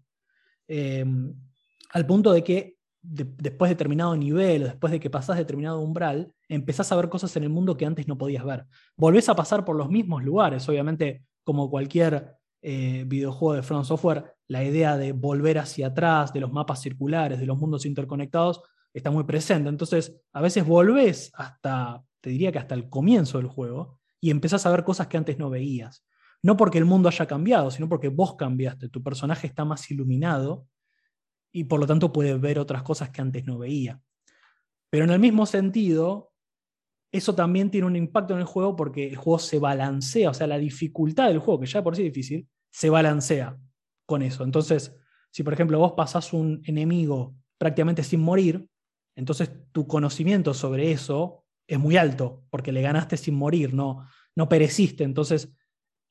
[0.67, 1.05] eh,
[1.93, 6.33] al punto de que de- después de determinado nivel, después de que pasás determinado umbral,
[6.47, 8.65] empezás a ver cosas en el mundo que antes no podías ver.
[8.95, 14.35] Volvés a pasar por los mismos lugares, obviamente, como cualquier eh, videojuego de Front Software,
[14.47, 18.61] la idea de volver hacia atrás, de los mapas circulares, de los mundos interconectados,
[18.93, 19.69] está muy presente.
[19.69, 24.65] Entonces, a veces volvés hasta, te diría que hasta el comienzo del juego, y empezás
[24.65, 26.05] a ver cosas que antes no veías.
[26.43, 30.67] No porque el mundo haya cambiado, sino porque vos cambiaste, tu personaje está más iluminado
[31.51, 33.99] y por lo tanto puede ver otras cosas que antes no veía.
[34.89, 36.31] Pero en el mismo sentido,
[37.11, 40.47] eso también tiene un impacto en el juego porque el juego se balancea, o sea,
[40.47, 43.57] la dificultad del juego, que ya por sí es difícil, se balancea
[44.05, 44.43] con eso.
[44.43, 44.95] Entonces,
[45.31, 48.67] si por ejemplo vos pasás un enemigo prácticamente sin morir,
[49.15, 54.49] entonces tu conocimiento sobre eso es muy alto, porque le ganaste sin morir, no, no
[54.49, 55.03] pereciste.
[55.03, 55.53] Entonces,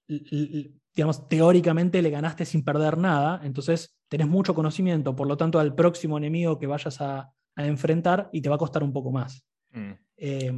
[0.06, 5.74] digamos, teóricamente le ganaste sin perder nada, entonces tenés mucho conocimiento, por lo tanto al
[5.74, 9.44] próximo enemigo que vayas a, a enfrentar y te va a costar un poco más.
[9.72, 9.92] Mm.
[10.16, 10.52] Eh,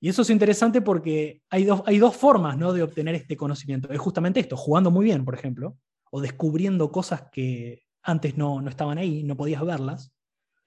[0.00, 2.72] y eso es interesante porque hay dos, hay dos formas ¿no?
[2.72, 3.90] de obtener este conocimiento.
[3.90, 5.76] Es justamente esto, jugando muy bien, por ejemplo,
[6.10, 10.12] o descubriendo cosas que antes no, no estaban ahí, no podías verlas,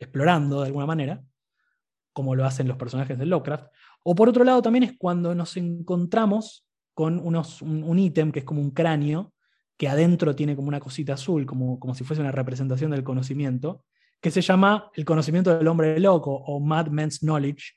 [0.01, 1.23] explorando de alguna manera,
[2.13, 3.67] como lo hacen los personajes de Lovecraft.
[4.03, 8.45] O por otro lado también es cuando nos encontramos con unos, un, ítem que es
[8.45, 9.33] como un cráneo,
[9.77, 13.85] que adentro tiene como una cosita azul, como, como si fuese una representación del conocimiento,
[14.19, 17.73] que se llama el conocimiento del hombre loco o Madman's Knowledge.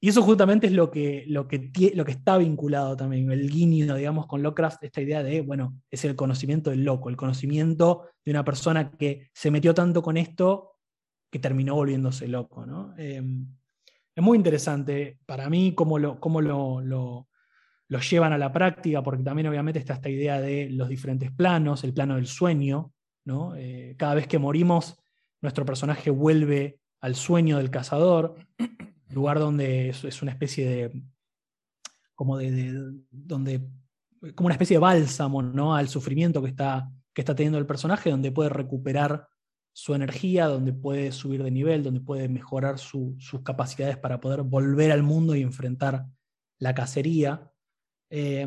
[0.00, 3.94] Y eso justamente es lo que, lo, que lo que está vinculado también, el guiño,
[3.94, 8.32] digamos, con Lovecraft, esta idea de, bueno, es el conocimiento del loco, el conocimiento de
[8.32, 10.75] una persona que se metió tanto con esto
[11.30, 12.66] que terminó volviéndose loco.
[12.66, 12.94] ¿no?
[12.98, 13.22] Eh,
[14.14, 17.28] es muy interesante para mí cómo lo, cómo lo, lo-
[18.10, 21.92] llevan a la práctica, porque también obviamente está esta idea de los diferentes planos, el
[21.94, 22.92] plano del sueño.
[23.24, 23.54] ¿no?
[23.56, 24.96] Eh, cada vez que morimos,
[25.42, 28.36] nuestro personaje vuelve al sueño del cazador,
[29.10, 31.02] lugar donde es, una especie de,
[32.14, 33.60] como de- donde,
[34.34, 35.74] como una especie de bálsamo, ¿no?
[35.76, 39.28] Al sufrimiento que está, que está teniendo el personaje, donde puede recuperar
[39.78, 44.40] su energía, donde puede subir de nivel, donde puede mejorar su- sus capacidades para poder
[44.40, 46.06] volver al mundo y enfrentar
[46.58, 47.52] la cacería.
[48.08, 48.46] Eh,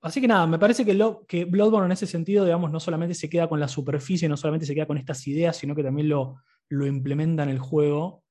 [0.00, 3.14] así que nada, me parece que, lo, que Bloodborne en ese sentido, digamos, no solamente
[3.14, 6.08] se queda con la superficie, no solamente se queda con estas ideas, sino que también
[6.08, 6.38] lo,
[6.70, 8.24] lo implementa en el juego.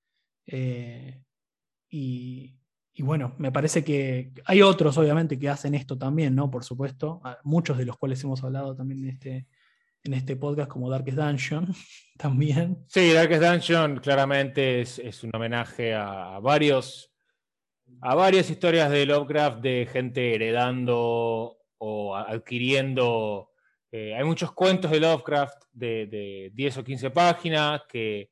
[0.47, 1.23] Eh,
[1.89, 2.57] y,
[2.91, 6.51] y bueno, me parece que hay otros, obviamente, que hacen esto también, ¿no?
[6.51, 9.47] Por supuesto, muchos de los cuales hemos hablado también en este,
[10.09, 11.67] en este podcast, como Darkest Dungeon,
[12.17, 12.83] también.
[12.87, 17.11] Sí, Darkest Dungeon claramente es, es un homenaje a varios,
[18.01, 23.51] a varias historias de Lovecraft de gente heredando o adquiriendo.
[23.91, 28.31] eh, hay muchos cuentos de Lovecraft de, de 10 o 15 páginas que,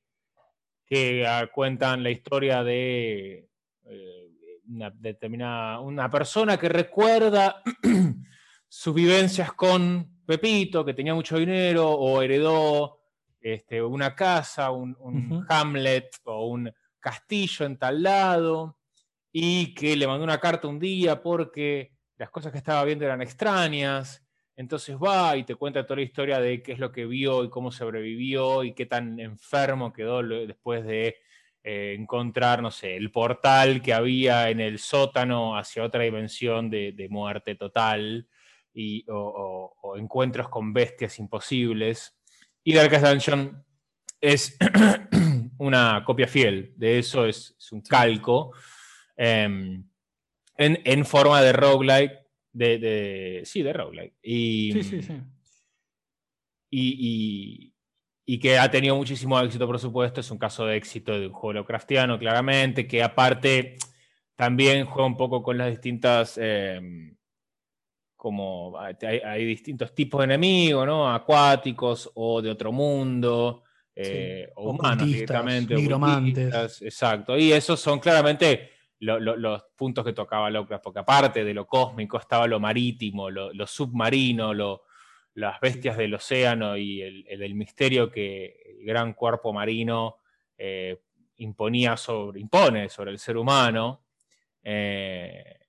[0.83, 3.49] que ah, cuentan la historia de
[3.85, 4.29] eh,
[4.67, 7.61] una determinada una persona que recuerda
[8.67, 12.99] sus vivencias con Pepito, que tenía mucho dinero o heredó
[13.39, 15.45] este, una casa, un.
[15.47, 18.77] Hamlet o un castillo en tal lado,
[19.31, 23.21] y que le mandó una carta un día porque las cosas que estaba viendo eran
[23.21, 24.21] extrañas.
[24.57, 27.49] Entonces va y te cuenta toda la historia de qué es lo que vio y
[27.49, 31.17] cómo sobrevivió y qué tan enfermo quedó después de
[31.63, 36.91] eh, encontrar, no sé, el portal que había en el sótano hacia otra dimensión de,
[36.91, 38.27] de muerte total
[38.77, 42.15] y, o, o- o encuentros con bestias imposibles.
[42.63, 43.63] Y Darkest Dungeon
[44.21, 44.57] es
[45.57, 48.53] una copia fiel de eso, es, es un calco
[49.15, 49.83] em,
[50.57, 52.13] en, en forma de roguelike.
[52.53, 54.15] De, de- sí, de roguelike.
[54.21, 55.13] Y, Sí, sí, sí.
[56.69, 57.73] y, y-
[58.29, 60.19] y que ha tenido muchísimo éxito, por supuesto.
[60.19, 63.77] Es un caso de éxito de un juego Lovecraftiano, claramente, que aparte
[64.35, 66.37] también juega un poco con las distintas.
[66.37, 67.15] em,
[68.17, 71.09] como hay, hay distintos tipos de enemigos, ¿no?
[71.13, 73.63] Acuáticos o de otro mundo,
[73.95, 75.75] eh, o humanos directamente.
[75.75, 76.81] nigromantes.
[76.81, 77.37] Exacto.
[77.37, 81.67] Y esos son claramente lo- lo- los puntos que tocaba Lovecraft, porque aparte de lo
[81.67, 84.83] cósmico estaba lo marítimo, lo, lo submarino, lo-
[85.35, 90.17] las bestias del océano y el, el- el misterio que el gran cuerpo marino
[90.57, 90.99] eh,
[91.37, 94.03] imponía sobre, impone sobre el ser humano.
[94.63, 95.59] Eh,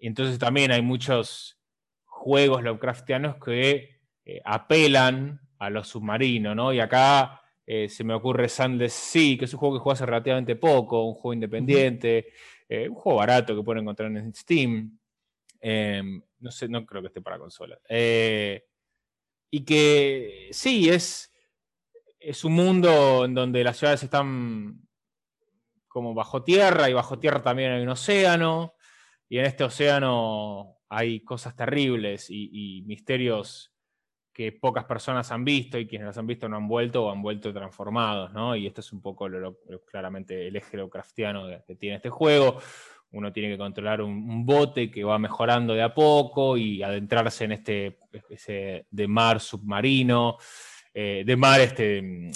[0.00, 1.56] y entonces también hay muchos
[2.22, 6.72] juegos Lovecraftianos que eh, apelan a lo submarino, ¿no?
[6.72, 10.06] Y acá eh, se me ocurre Sandless Sea, que es un juego que juega hace
[10.06, 12.28] relativamente poco, un juego independiente,
[12.68, 14.98] un juego barato que pueden encontrar en Steam.
[15.60, 17.78] Em, no sé, no creo que esté para consola.
[19.50, 21.30] y que sí, es,
[22.18, 24.80] es un mundo en donde las ciudades están
[25.92, 28.74] como bajo tierra y bajo tierra también hay un océano
[29.28, 33.72] y en este océano hay cosas terribles y, misterios
[34.30, 37.22] que pocas personas han visto y quienes las han visto no han vuelto o han
[37.22, 38.54] vuelto transformados, ¿no?
[38.56, 39.26] Y esto es un poco
[39.86, 42.58] claramente el eje Lovecraftiano que tiene este juego.
[43.10, 47.52] Uno tiene que controlar un, bote que va mejorando de a poco y adentrarse en
[47.52, 50.36] este especie de mar submarino,
[50.92, 52.30] eh, de mar este, mm,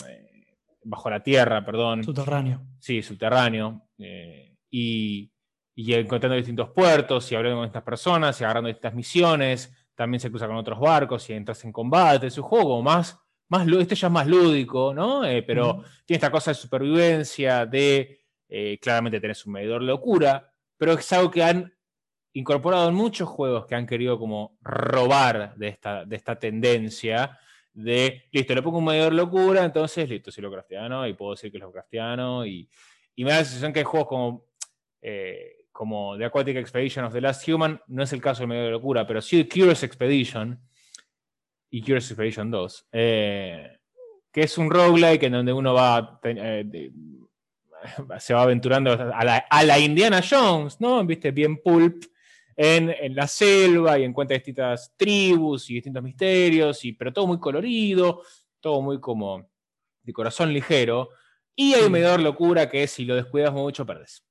[0.85, 2.05] bajo la tierra, perdón.
[2.05, 2.63] Subterráneo.
[2.79, 3.89] Sí, subterráneo.
[3.99, 5.31] Eh, y,
[5.77, 9.73] encontrando distintos puertos y hablando con estas personas y agarrando distintas misiones.
[9.95, 12.27] También se cruza con otros barcos y entras en combate.
[12.27, 15.25] Es un juego más, más este ya es más lúdico, ¿no?
[15.25, 20.53] Eh, pero tiene esta cosa de supervivencia, de eh, claramente tenés un medidor de locura,
[20.77, 21.73] pero es algo que han
[22.33, 27.39] incorporado en muchos juegos que han querido como robar de esta, de esta tendencia
[27.77, 31.59] de, listo, le pongo un medidor locura, entonces, listo, soy Lovecraftiano y puedo decir que
[31.59, 32.47] es Lovecraftiano.
[32.47, 32.69] Y,
[33.15, 34.47] y me da la sensación que hay juegos como,
[35.03, 38.69] eh, como The Aquatic Expedition of the Last Human, no es el caso del medidor
[38.69, 40.59] de locura, pero sí Curious Expedition
[41.69, 43.79] y Curious Expedition 2, eh,
[44.33, 46.19] que es un roguelike en donde uno va...
[46.25, 46.91] Eh,
[48.19, 51.05] se va aventurando a la, a la, Indiana Jones, ¿no?
[51.05, 52.05] Viste, bien pulp,
[52.57, 58.23] en, la selva y encuentra distintas tribus y distintos misterios, y, pero todo muy colorido,
[58.61, 59.47] todo muy como
[60.03, 61.11] de corazón ligero.
[61.55, 64.27] Y hay un medidor locura que es si lo descuidas mucho, perdes.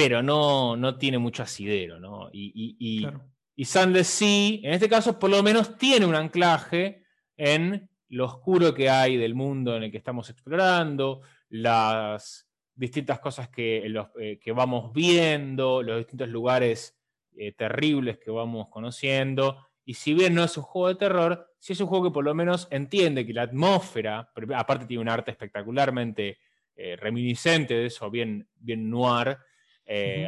[0.00, 2.30] Pero no, no tiene mucho asidero, ¿no?
[2.32, 3.06] Y, y,
[3.54, 7.02] y, Sea, en este caso, por lo menos tiene un anclaje
[7.36, 13.50] en lo oscuro que hay del mundo en el que estamos explorando, las distintas cosas
[13.50, 16.98] que, eh, que vamos viendo, los distintos lugares
[17.36, 19.66] eh, terribles que vamos conociendo.
[19.84, 22.24] Y si bien no es un juego de terror, sí es un juego que por
[22.24, 26.38] lo menos entiende que la atmósfera, aparte tiene un arte espectacularmente
[26.74, 29.36] eh, reminiscente de eso, bien, bien noir,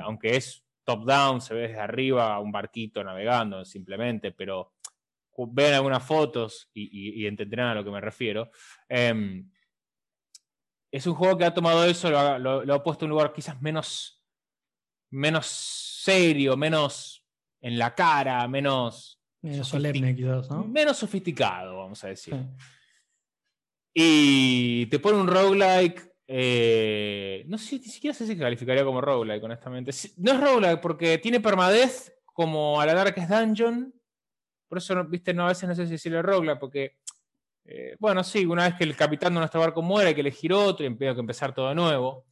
[0.02, 4.74] aunque es top-down, se ve desde arriba un barquito navegando simplemente, pero
[5.36, 8.50] ven algunas fotos y, entenderán a lo que me refiero.
[8.88, 9.48] Em,
[10.90, 14.22] es un juego que ha tomado eso, lo ha, puesto en un lugar quizás menos,
[15.10, 17.26] menos serio, menos
[17.60, 19.18] en la cara, menos...
[19.40, 20.64] Menos solemne quizás, ¿no?
[20.64, 22.34] Menos sofisticado, vamos a decir.
[23.94, 26.11] Y te pone un roguelike...
[26.26, 29.92] Eh, no sé, ni siquiera sé si calificaría como roguelike, honestamente.
[30.16, 33.92] No es roguelike porque tiene permadez como a la Darkest Dungeon.
[34.68, 36.96] Por eso, viste, no, a veces no sé si decirle roguelike porque
[37.64, 40.52] eh, bueno, sí, una vez que el capitán de nuestro barco muere, hay que elegir
[40.52, 42.26] otro y tengo que empezar todo de nuevo.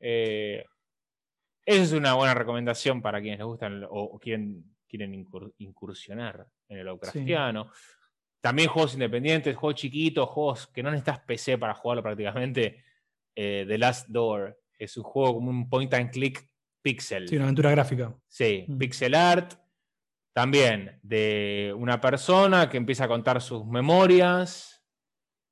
[0.00, 0.64] Eh,
[1.64, 5.14] esa es una buena recomendación para quienes les gustan o, quieren, quieren
[5.58, 7.70] incursionar en el Lovecraftiano.
[8.40, 12.84] También juegos independientes, juegos chiquitos, juegos que no necesitas PC para jugarlo prácticamente.
[13.34, 16.48] Eh, The Last Door es un juego como un point and click
[16.82, 17.28] pixel.
[17.28, 18.14] Sí, una aventura gráfica.
[18.28, 18.78] Sí, mm.
[18.78, 19.54] pixel art
[20.32, 24.84] también de una persona que empieza a contar sus memorias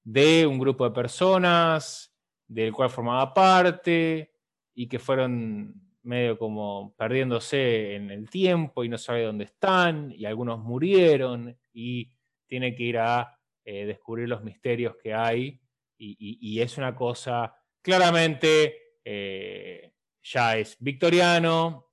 [0.03, 2.13] de un grupo de personas
[2.49, 4.35] del cual formaba parte
[4.75, 10.25] y que fueron medio como perdiéndose en el tiempo y no sabe dónde están y
[10.25, 12.11] algunos murieron y
[12.47, 15.61] tiene que ir a eh, descubrir los misterios que hay
[15.97, 19.93] y, es una cosa claramente eh,
[20.23, 21.91] ya es victoriano,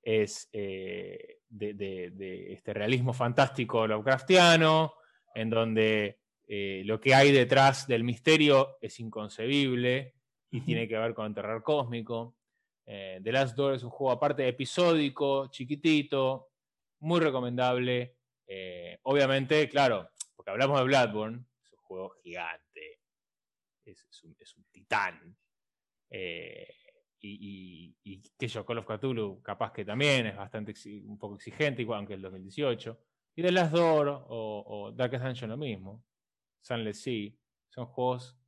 [0.00, 4.94] es eh, de, este realismo fantástico Lovecraftiano,
[5.34, 10.14] en donde eh, lo que hay detrás del misterio es inconcebible
[10.50, 12.36] y tiene que ver con el terror cósmico.
[12.84, 16.50] The Last Door es un juego aparte episódico, chiquitito,
[17.00, 18.14] muy recomendable.
[19.02, 23.00] Obviamente, claro, porque hablamos de Bloodborne, es un juego gigante,
[23.84, 25.36] es, un, es un, titán
[27.20, 30.74] y, y, que yo, Call of Cthulhu, capaz que también es bastante
[31.04, 32.98] un poco exigente, igual que el 2018.
[33.36, 36.04] Y The Last Door o, o Darkest Dungeon lo mismo.
[36.60, 37.32] Sunless Sea.
[37.68, 38.38] Son juegos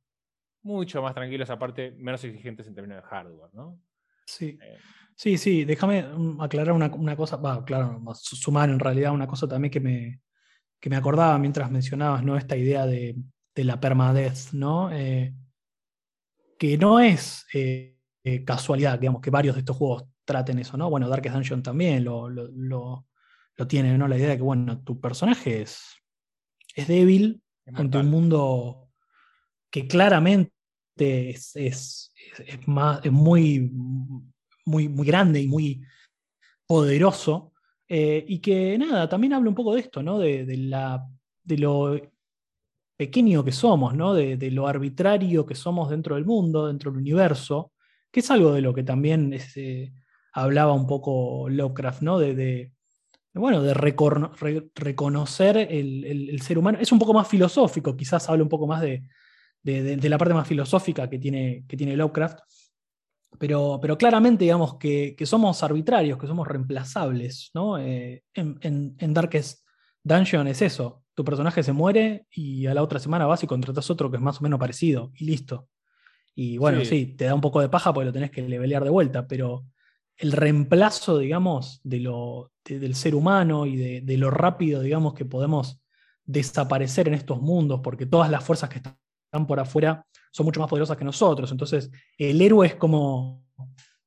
[0.63, 3.79] mucho más tranquilos, aparte menos exigentes en términos de hardware, ¿no?
[4.25, 4.57] Sí.
[4.61, 4.77] Eh,
[5.15, 9.71] sí, sí, déjame mm, aclarar una, cosa, va, claro, sumar en realidad una cosa también
[9.71, 10.21] que me,
[10.79, 12.35] que me acordaba mientras mencionabas, ¿no?
[12.35, 13.15] Esta idea de,
[13.55, 14.91] de la permadez, ¿no?
[14.91, 15.33] Eh,
[16.59, 20.89] que no es eh, eh, casualidad, digamos, que varios de estos juegos traten eso, ¿no?
[20.89, 23.07] Bueno, Darkest Dungeon también lo, lo,
[23.67, 24.07] tiene, ¿no?
[24.07, 25.95] La idea de que, bueno, tu personaje es,
[26.75, 27.41] es débil
[27.73, 28.89] ante un mundo
[29.71, 30.51] que claramente
[30.95, 32.13] es, es,
[32.67, 33.71] más, es muy,
[34.65, 35.81] muy, muy grande y muy
[36.67, 37.53] poderoso.
[37.87, 40.19] Eh, y que nada, también habla un poco de esto, ¿no?
[40.19, 41.07] De, la,
[41.43, 41.99] de lo
[42.99, 44.13] pequeño que somos, ¿no?
[44.13, 47.71] De, lo arbitrario que somos dentro del mundo, dentro del universo,
[48.11, 49.93] que es algo de lo que también eh,
[50.33, 52.19] hablaba un poco Lovecraft, ¿no?
[52.19, 52.73] De,
[53.33, 56.77] bueno, de reconocer el, ser humano.
[56.81, 59.01] Es un poco más filosófico, quizás habla un poco más de,
[59.63, 62.39] la parte más filosófica que tiene, que tiene Lovecraft.
[63.39, 67.77] Pero, claramente, digamos, que, somos arbitrarios, que somos reemplazables, ¿no?
[67.77, 68.57] Eh, en,
[68.99, 69.68] en Darkest
[70.09, 73.89] Dungeon es eso tu personaje se muere y a la otra semana vas y contratas
[73.89, 75.67] otro que es más o menos parecido y listo.
[76.33, 78.89] Y bueno, sí, te da un poco de paja porque lo tenés que levelear de
[78.89, 79.65] vuelta, pero
[80.15, 85.81] el reemplazo, digamos, de lo, del ser humano y de, lo rápido, digamos, que podemos
[86.23, 90.69] desaparecer en estos mundos, porque todas las fuerzas que están por afuera son mucho más
[90.69, 91.51] poderosas que nosotros.
[91.51, 93.43] Entonces, el héroe es como,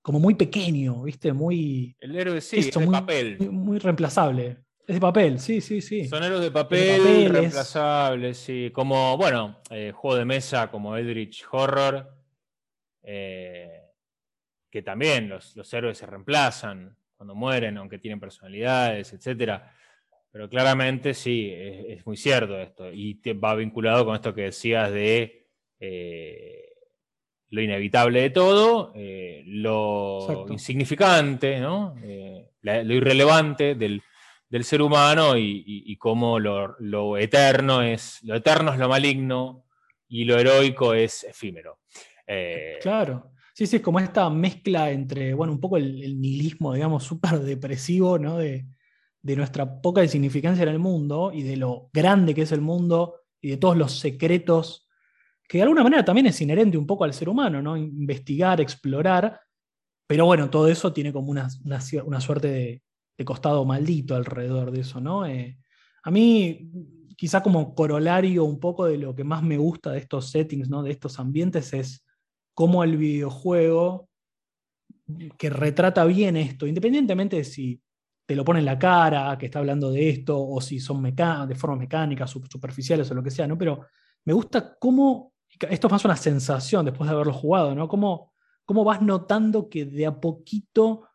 [0.00, 1.34] como muy pequeño, ¿viste?
[1.34, 1.94] Muy.
[2.00, 3.50] El héroe sí, es muy, papel.
[3.50, 4.64] muy reemplazable.
[4.92, 6.06] Es de papel, sí, sí, sí.
[6.06, 8.70] Son héroes de papel, reemplazables, sí.
[8.74, 12.14] Como, bueno, eh, juego de mesa como Eldritch Horror,
[13.02, 13.84] eh,
[14.70, 19.62] que también los, héroes se reemplazan cuando mueren, aunque tienen personalidades, etc.
[20.30, 22.92] Pero claramente sí, es, muy cierto esto.
[22.92, 25.48] Y va vinculado con esto que decías de
[25.80, 26.68] eh,
[27.48, 28.92] lo inevitable de todo,
[29.46, 31.94] lo insignificante, ¿no?
[32.62, 34.02] lo irrelevante del
[34.52, 39.64] del ser humano y, cómo lo, eterno es, lo eterno es lo maligno
[40.08, 41.78] y lo heroico es efímero.
[42.26, 43.32] Eh, claro.
[43.54, 48.18] Sí, sí, es como esta mezcla entre, bueno, un poco el, nihilismo, digamos, súper depresivo,
[48.18, 48.36] ¿no?
[48.36, 48.66] De,
[49.22, 53.50] nuestra poca insignificancia en el mundo y de lo grande que es el mundo y
[53.50, 54.86] de todos los secretos
[55.48, 57.76] que de alguna manera también es inherente un poco al ser humano, ¿no?
[57.76, 59.40] Investigar, explorar,
[60.06, 61.48] pero bueno, todo eso tiene como una,
[62.04, 62.82] una suerte de,
[63.22, 65.24] de costado maldito alrededor de eso, ¿no?
[65.24, 65.56] Eh,
[66.02, 66.70] a mí,
[67.16, 70.82] quizá como corolario un poco de lo que más me gusta de estos settings, ¿no?
[70.82, 72.04] De estos ambientes es
[72.52, 74.08] cómo el videojuego
[75.38, 77.80] que retrata bien esto, independientemente de si
[78.26, 81.54] te lo pone en la cara, que está hablando de esto, o si son de
[81.54, 83.56] forma mecánica, superficiales o lo que sea, ¿no?
[83.56, 83.86] Pero
[84.24, 87.86] me gusta cómo, esto es más una sensación después de haberlo jugado, ¿no?
[87.86, 88.32] Cómo,
[88.64, 91.08] cómo vas notando que de a poquito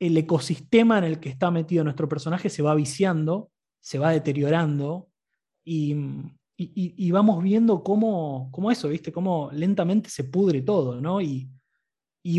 [0.00, 5.10] el ecosistema en el que está metido nuestro personaje se va viciando, se va deteriorando
[5.64, 5.94] y,
[7.12, 9.12] vamos viendo cómo, eso, ¿viste?
[9.12, 11.20] Cómo lentamente se pudre todo, ¿no?
[11.20, 11.48] Y,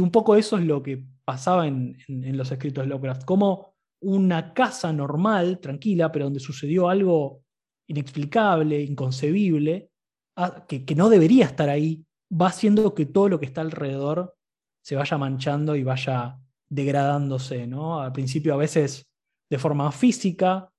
[0.01, 4.91] un poco eso es lo que pasaba en, los escritos de Lovecraft, como una casa
[4.91, 7.43] normal, tranquila, pero donde sucedió algo
[7.87, 9.91] inexplicable, inconcebible,
[10.35, 14.35] ah, que, que no debería estar ahí, va haciendo que todo lo que está alrededor
[14.83, 16.39] se vaya manchando y vaya
[16.71, 17.99] degradándose, ¿no?
[17.99, 19.05] Al principio a veces
[19.49, 20.71] de forma física,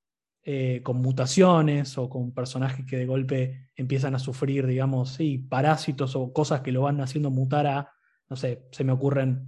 [0.43, 6.17] eh, con mutaciones o con personajes que de golpe empiezan a sufrir, digamos, sí, parásitos
[6.17, 7.93] o cosas que lo van haciendo mutar a,
[8.29, 9.47] no sé, se me ocurren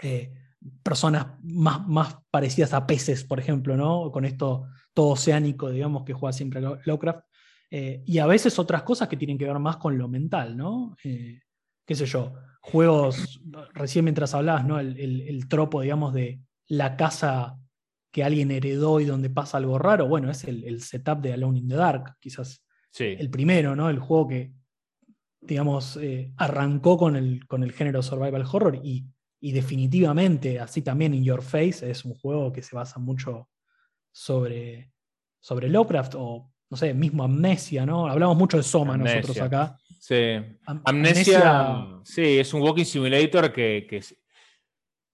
[0.00, 0.32] eh,
[0.84, 4.12] personas más, más, parecidas a peces, por ejemplo, ¿no?
[4.12, 7.26] Con esto todo oceánico, digamos, que juega siempre Lovecraft.
[7.72, 10.96] Eh, y a veces otras cosas que tienen que ver más con lo mental, ¿no?
[11.86, 13.40] Qué sé yo, juegos,
[13.72, 14.80] recién mientras hablabas, ¿no?
[14.80, 17.58] El, tropo, digamos, de la casa
[18.10, 21.68] que alguien heredó y donde pasa algo raro, bueno, es el, setup de Alone in
[21.68, 22.64] the Dark, quizás
[22.98, 23.88] el primero, ¿no?
[23.88, 24.52] El juego que,
[25.40, 29.06] digamos, eh, arrancó con el, con el género survival horror y,
[29.40, 33.48] definitivamente, así también In Your Face, es un juego que se basa mucho
[34.10, 34.90] sobre,
[35.38, 38.08] sobre Lovecraft o, no sé, mismo Amnesia, ¿no?
[38.08, 39.78] Hablamos mucho de Soma nosotros acá.
[40.06, 40.36] Sí.
[40.84, 43.88] Amnesia, sí, es un walking simulator que,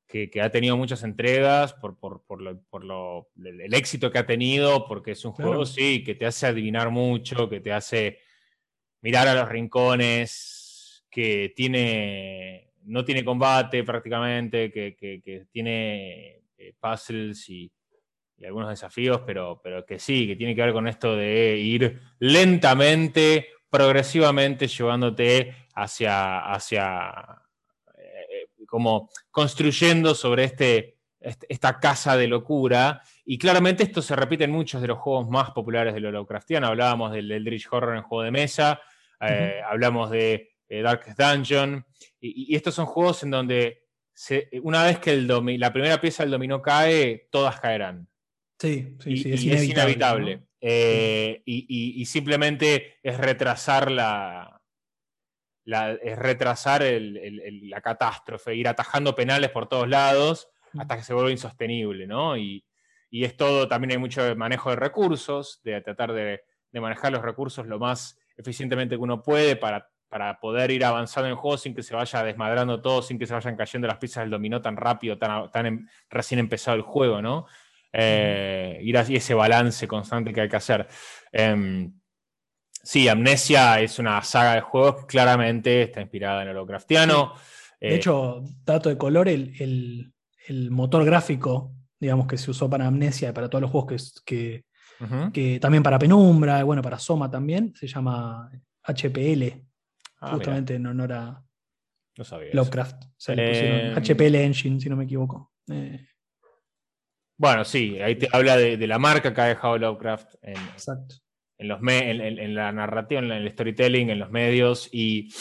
[0.07, 1.97] que, ha tenido muchas entregas por,
[3.43, 7.49] el éxito que ha tenido, porque es un juego, sí, que te hace adivinar mucho,
[7.49, 8.18] que te hace
[9.01, 17.72] mirar a los rincones, que tiene, no tiene combate prácticamente, que, tiene eh, puzzles y,
[18.45, 23.51] algunos desafíos, pero, pero que sí, que tiene que ver con esto de ir lentamente
[23.72, 27.42] progresivamente llevándote hacia, hacia
[27.96, 33.00] eh, como construyendo sobre este, este, esta casa de locura.
[33.24, 36.66] Y claramente esto se repite en muchos de los juegos más populares de lo Lovecraftiano.
[36.66, 38.82] Hablábamos del Eldritch Horror en juego de mesa,
[39.22, 41.82] eh, hablamos de Darkest Dungeon.
[42.20, 43.86] Y, estos son juegos en donde
[44.62, 45.26] una vez que el
[45.58, 48.06] la primera pieza del dominó cae, todas caerán.
[48.58, 50.42] Sí, sí, sí, es, inevitable.
[50.62, 54.60] Y, simplemente es retrasar la,
[55.64, 60.48] es retrasar la catástrofe, ir atajando penales por todos lados
[60.78, 62.36] hasta que se vuelve insostenible, ¿no?
[62.36, 62.64] Y,
[63.10, 67.78] es todo, también hay mucho manejo de recursos, de tratar de, manejar los recursos lo
[67.78, 71.82] más eficientemente que uno puede para, para, poder ir avanzando en el juego sin que
[71.82, 75.18] se vaya desmadrando todo, sin que se vayan cayendo las piezas del dominó tan rápido,
[75.18, 77.46] tan, tan em, recién empezado el juego, ¿no?
[77.93, 80.88] Eh, ir ese balance constante que hay que hacer.
[81.30, 81.93] Em,
[82.82, 87.34] Sí, Amnesia es una saga de juegos que claramente está inspirada en el Lovecraftiano.
[87.80, 90.12] De eh, hecho, dato de color, el,
[90.70, 94.64] motor gráfico, digamos, que se usó para Amnesia y para todos los juegos que,
[95.32, 98.51] que, también para Penumbra, bueno, para Soma también, se llama
[98.82, 99.64] HPL,
[100.20, 101.45] ah, justamente en honor a
[102.53, 103.05] Lovecraft.
[103.16, 105.53] HPL eh, Engine, si no me equivoco.
[105.70, 106.05] Eh,
[107.43, 110.36] bueno, sí, ahí te habla de, la marca que ha dejado Lovecraft.
[110.43, 111.16] Exacto
[111.62, 114.88] en, los en, la narrativa, en el storytelling, en los medios.
[114.93, 115.32] Y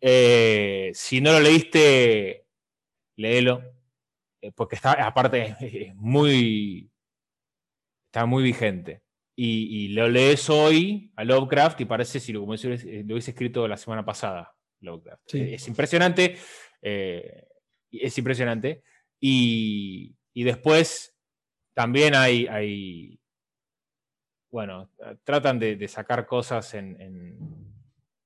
[0.00, 2.46] eh, si no lo leíste,
[3.16, 3.62] léelo.
[4.40, 6.90] Eh, porque está, aparte, es muy.
[8.06, 9.02] Está muy vigente.
[9.34, 13.76] Y, lo lees hoy a Lovecraft y parece si lo, como lo hubiese escrito la
[13.76, 14.54] semana pasada.
[14.80, 15.34] Lovecraft.
[15.34, 16.36] Es impresionante.
[16.82, 17.44] Eh,
[17.90, 18.82] es impresionante.
[19.18, 21.16] Y, y, después
[21.74, 23.20] también hay, hay,
[24.50, 24.90] bueno,
[25.24, 26.96] tratan de, sacar cosas en,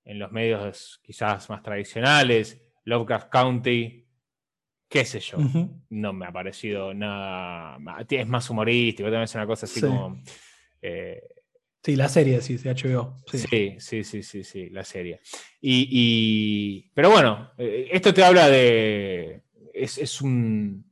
[0.04, 4.06] los medios quizás más tradicionales, Lovecraft County,
[4.88, 5.38] qué sé yo,
[5.90, 7.78] no me ha parecido nada,
[8.08, 10.22] es más humorístico, también es una cosa así como...
[10.80, 11.20] Eh,
[11.82, 13.16] sí, la serie, sí, de HBO.
[13.26, 15.20] Sí, sí, sí, sí, sí, la serie.
[15.60, 19.42] Y, pero bueno, eh, esto te habla de...
[19.74, 20.85] Es, es un...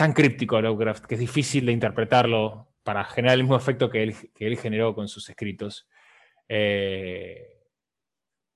[0.00, 4.16] tan críptico Lovecraft que es difícil de interpretarlo para generar el mismo efecto que él,
[4.34, 5.90] que él generó con sus escritos.
[6.48, 7.66] Eh,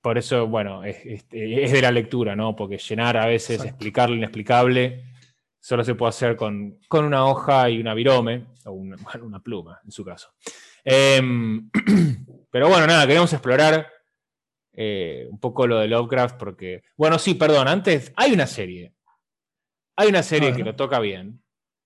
[0.00, 2.56] por eso, bueno, es, de la lectura, ¿no?
[2.56, 5.04] Porque llenar a veces, explicar lo inexplicable,
[5.60, 10.02] solo se puede hacer con, una hoja y una virome, o una, pluma, en su
[10.02, 10.32] caso.
[10.82, 11.68] Em,
[12.50, 13.86] pero bueno, nada, queremos explorar
[14.72, 18.93] eh, un poco lo de Lovecraft, porque, bueno, sí, perdón, antes hay una serie.
[19.96, 21.42] Hay una serie que lo toca bien,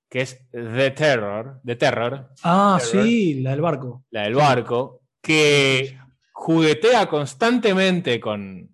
[0.09, 1.61] que es The Terror.
[1.65, 2.31] The Terror.
[2.43, 4.05] Ah, sí, la del barco.
[4.11, 5.99] La del barco, que
[6.33, 8.71] juguetea constantemente con,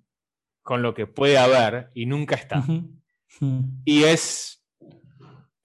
[0.63, 2.65] con lo que puede haber y nunca está.
[3.85, 4.65] Y es,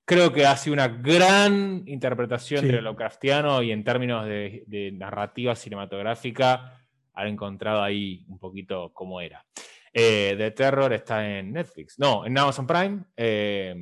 [0.06, 6.78] creo que hace una gran interpretación de lo craftiano y en términos de, narrativa cinematográfica,
[7.14, 9.46] ha encontrado ahí un poquito cómo era.
[9.94, 13.04] Eh, The Terror está en Netflix, no, en Amazon Prime.
[13.16, 13.76] Eh,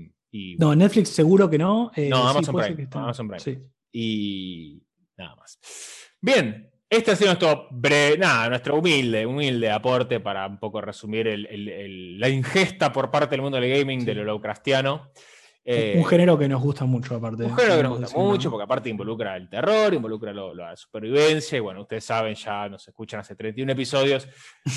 [0.58, 1.92] no, Netflix seguro que no.
[1.96, 3.62] Eh, no, Amazon, Prime, Amazon Prime.
[3.92, 4.82] Y
[5.18, 5.60] nada más.
[6.22, 7.70] Bien, este ha sido nuestro,
[8.18, 13.60] nada, nuestro humilde, humilde aporte para un poco resumir la ingesta por parte del mundo
[13.60, 15.12] del gaming de lo Lovecraftiano.
[15.68, 17.44] Un eh, género que nos gusta mucho, aparte.
[17.44, 21.62] Un género que nos gusta mucho, porque aparte involucra el terror, involucra la supervivencia, y
[21.62, 24.28] bueno, ustedes saben, ya nos escuchan hace 31 episodios,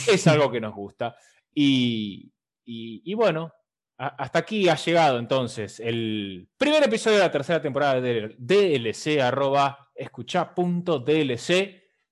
[0.09, 1.17] es algo que nos gusta.
[1.55, 2.33] y,
[2.65, 3.53] y bueno,
[4.01, 9.91] hasta aquí ha llegado entonces el primer episodio de la tercera temporada de DLC, arroba
[9.95, 11.49] escucha.dlc,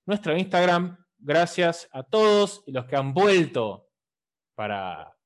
[0.05, 1.03] nuestro Instagram.
[1.17, 3.89] Gracias a todos y los que han vuelto
[4.53, 5.17] para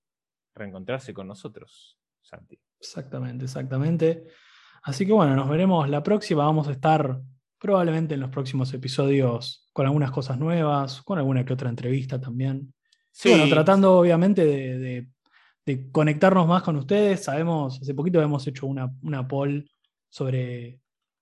[0.55, 2.57] reencontrarse con nosotros, Santi.
[2.83, 4.27] Exactamente, exactamente.
[4.83, 6.45] Así que bueno, nos veremos la próxima.
[6.45, 7.19] Vamos a estar
[7.59, 12.73] probablemente en los próximos episodios con algunas cosas nuevas, con alguna que otra entrevista también.
[13.11, 13.29] Sí.
[13.29, 15.07] Bueno, tratando obviamente de
[15.65, 17.23] de conectarnos más con ustedes.
[17.23, 19.69] Sabemos, hace poquito hemos hecho una, una poll
[20.09, 20.79] sobre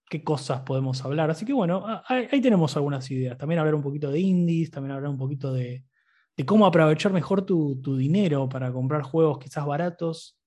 [0.09, 1.29] qué cosas podemos hablar.
[1.31, 3.37] Así que bueno, ahí, tenemos algunas ideas.
[3.37, 5.85] También hablar un poquito de indies, también hablar un poquito de,
[6.45, 10.37] cómo aprovechar mejor tu, dinero para comprar juegos quizás baratos,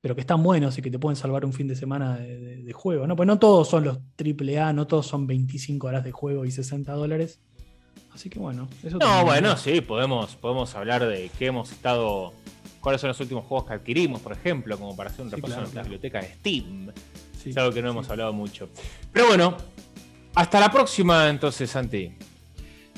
[0.00, 3.06] pero que están buenos y que te pueden salvar un fin de semana de, juego.
[3.06, 3.16] ¿no?
[3.16, 6.92] Pues no todos son los AAA, no todos son 25 horas de juego y 60
[6.92, 7.40] dólares.
[8.12, 12.32] Así que bueno, eso No, bueno, sí, podemos, podemos hablar de qué hemos estado
[12.80, 15.74] cuáles son los últimos juegos que adquirimos, por ejemplo, como para hacer un repaso en
[15.74, 16.92] la biblioteca de Steam.
[17.44, 18.68] es algo que no hemos hablado mucho.
[19.12, 19.56] Pero bueno,
[20.34, 22.12] hasta la próxima entonces, Santi.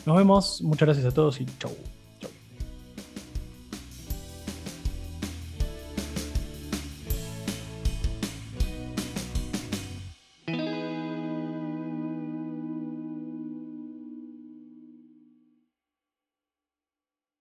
[0.06, 1.76] Nos vemos, muchas gracias a todos y chau.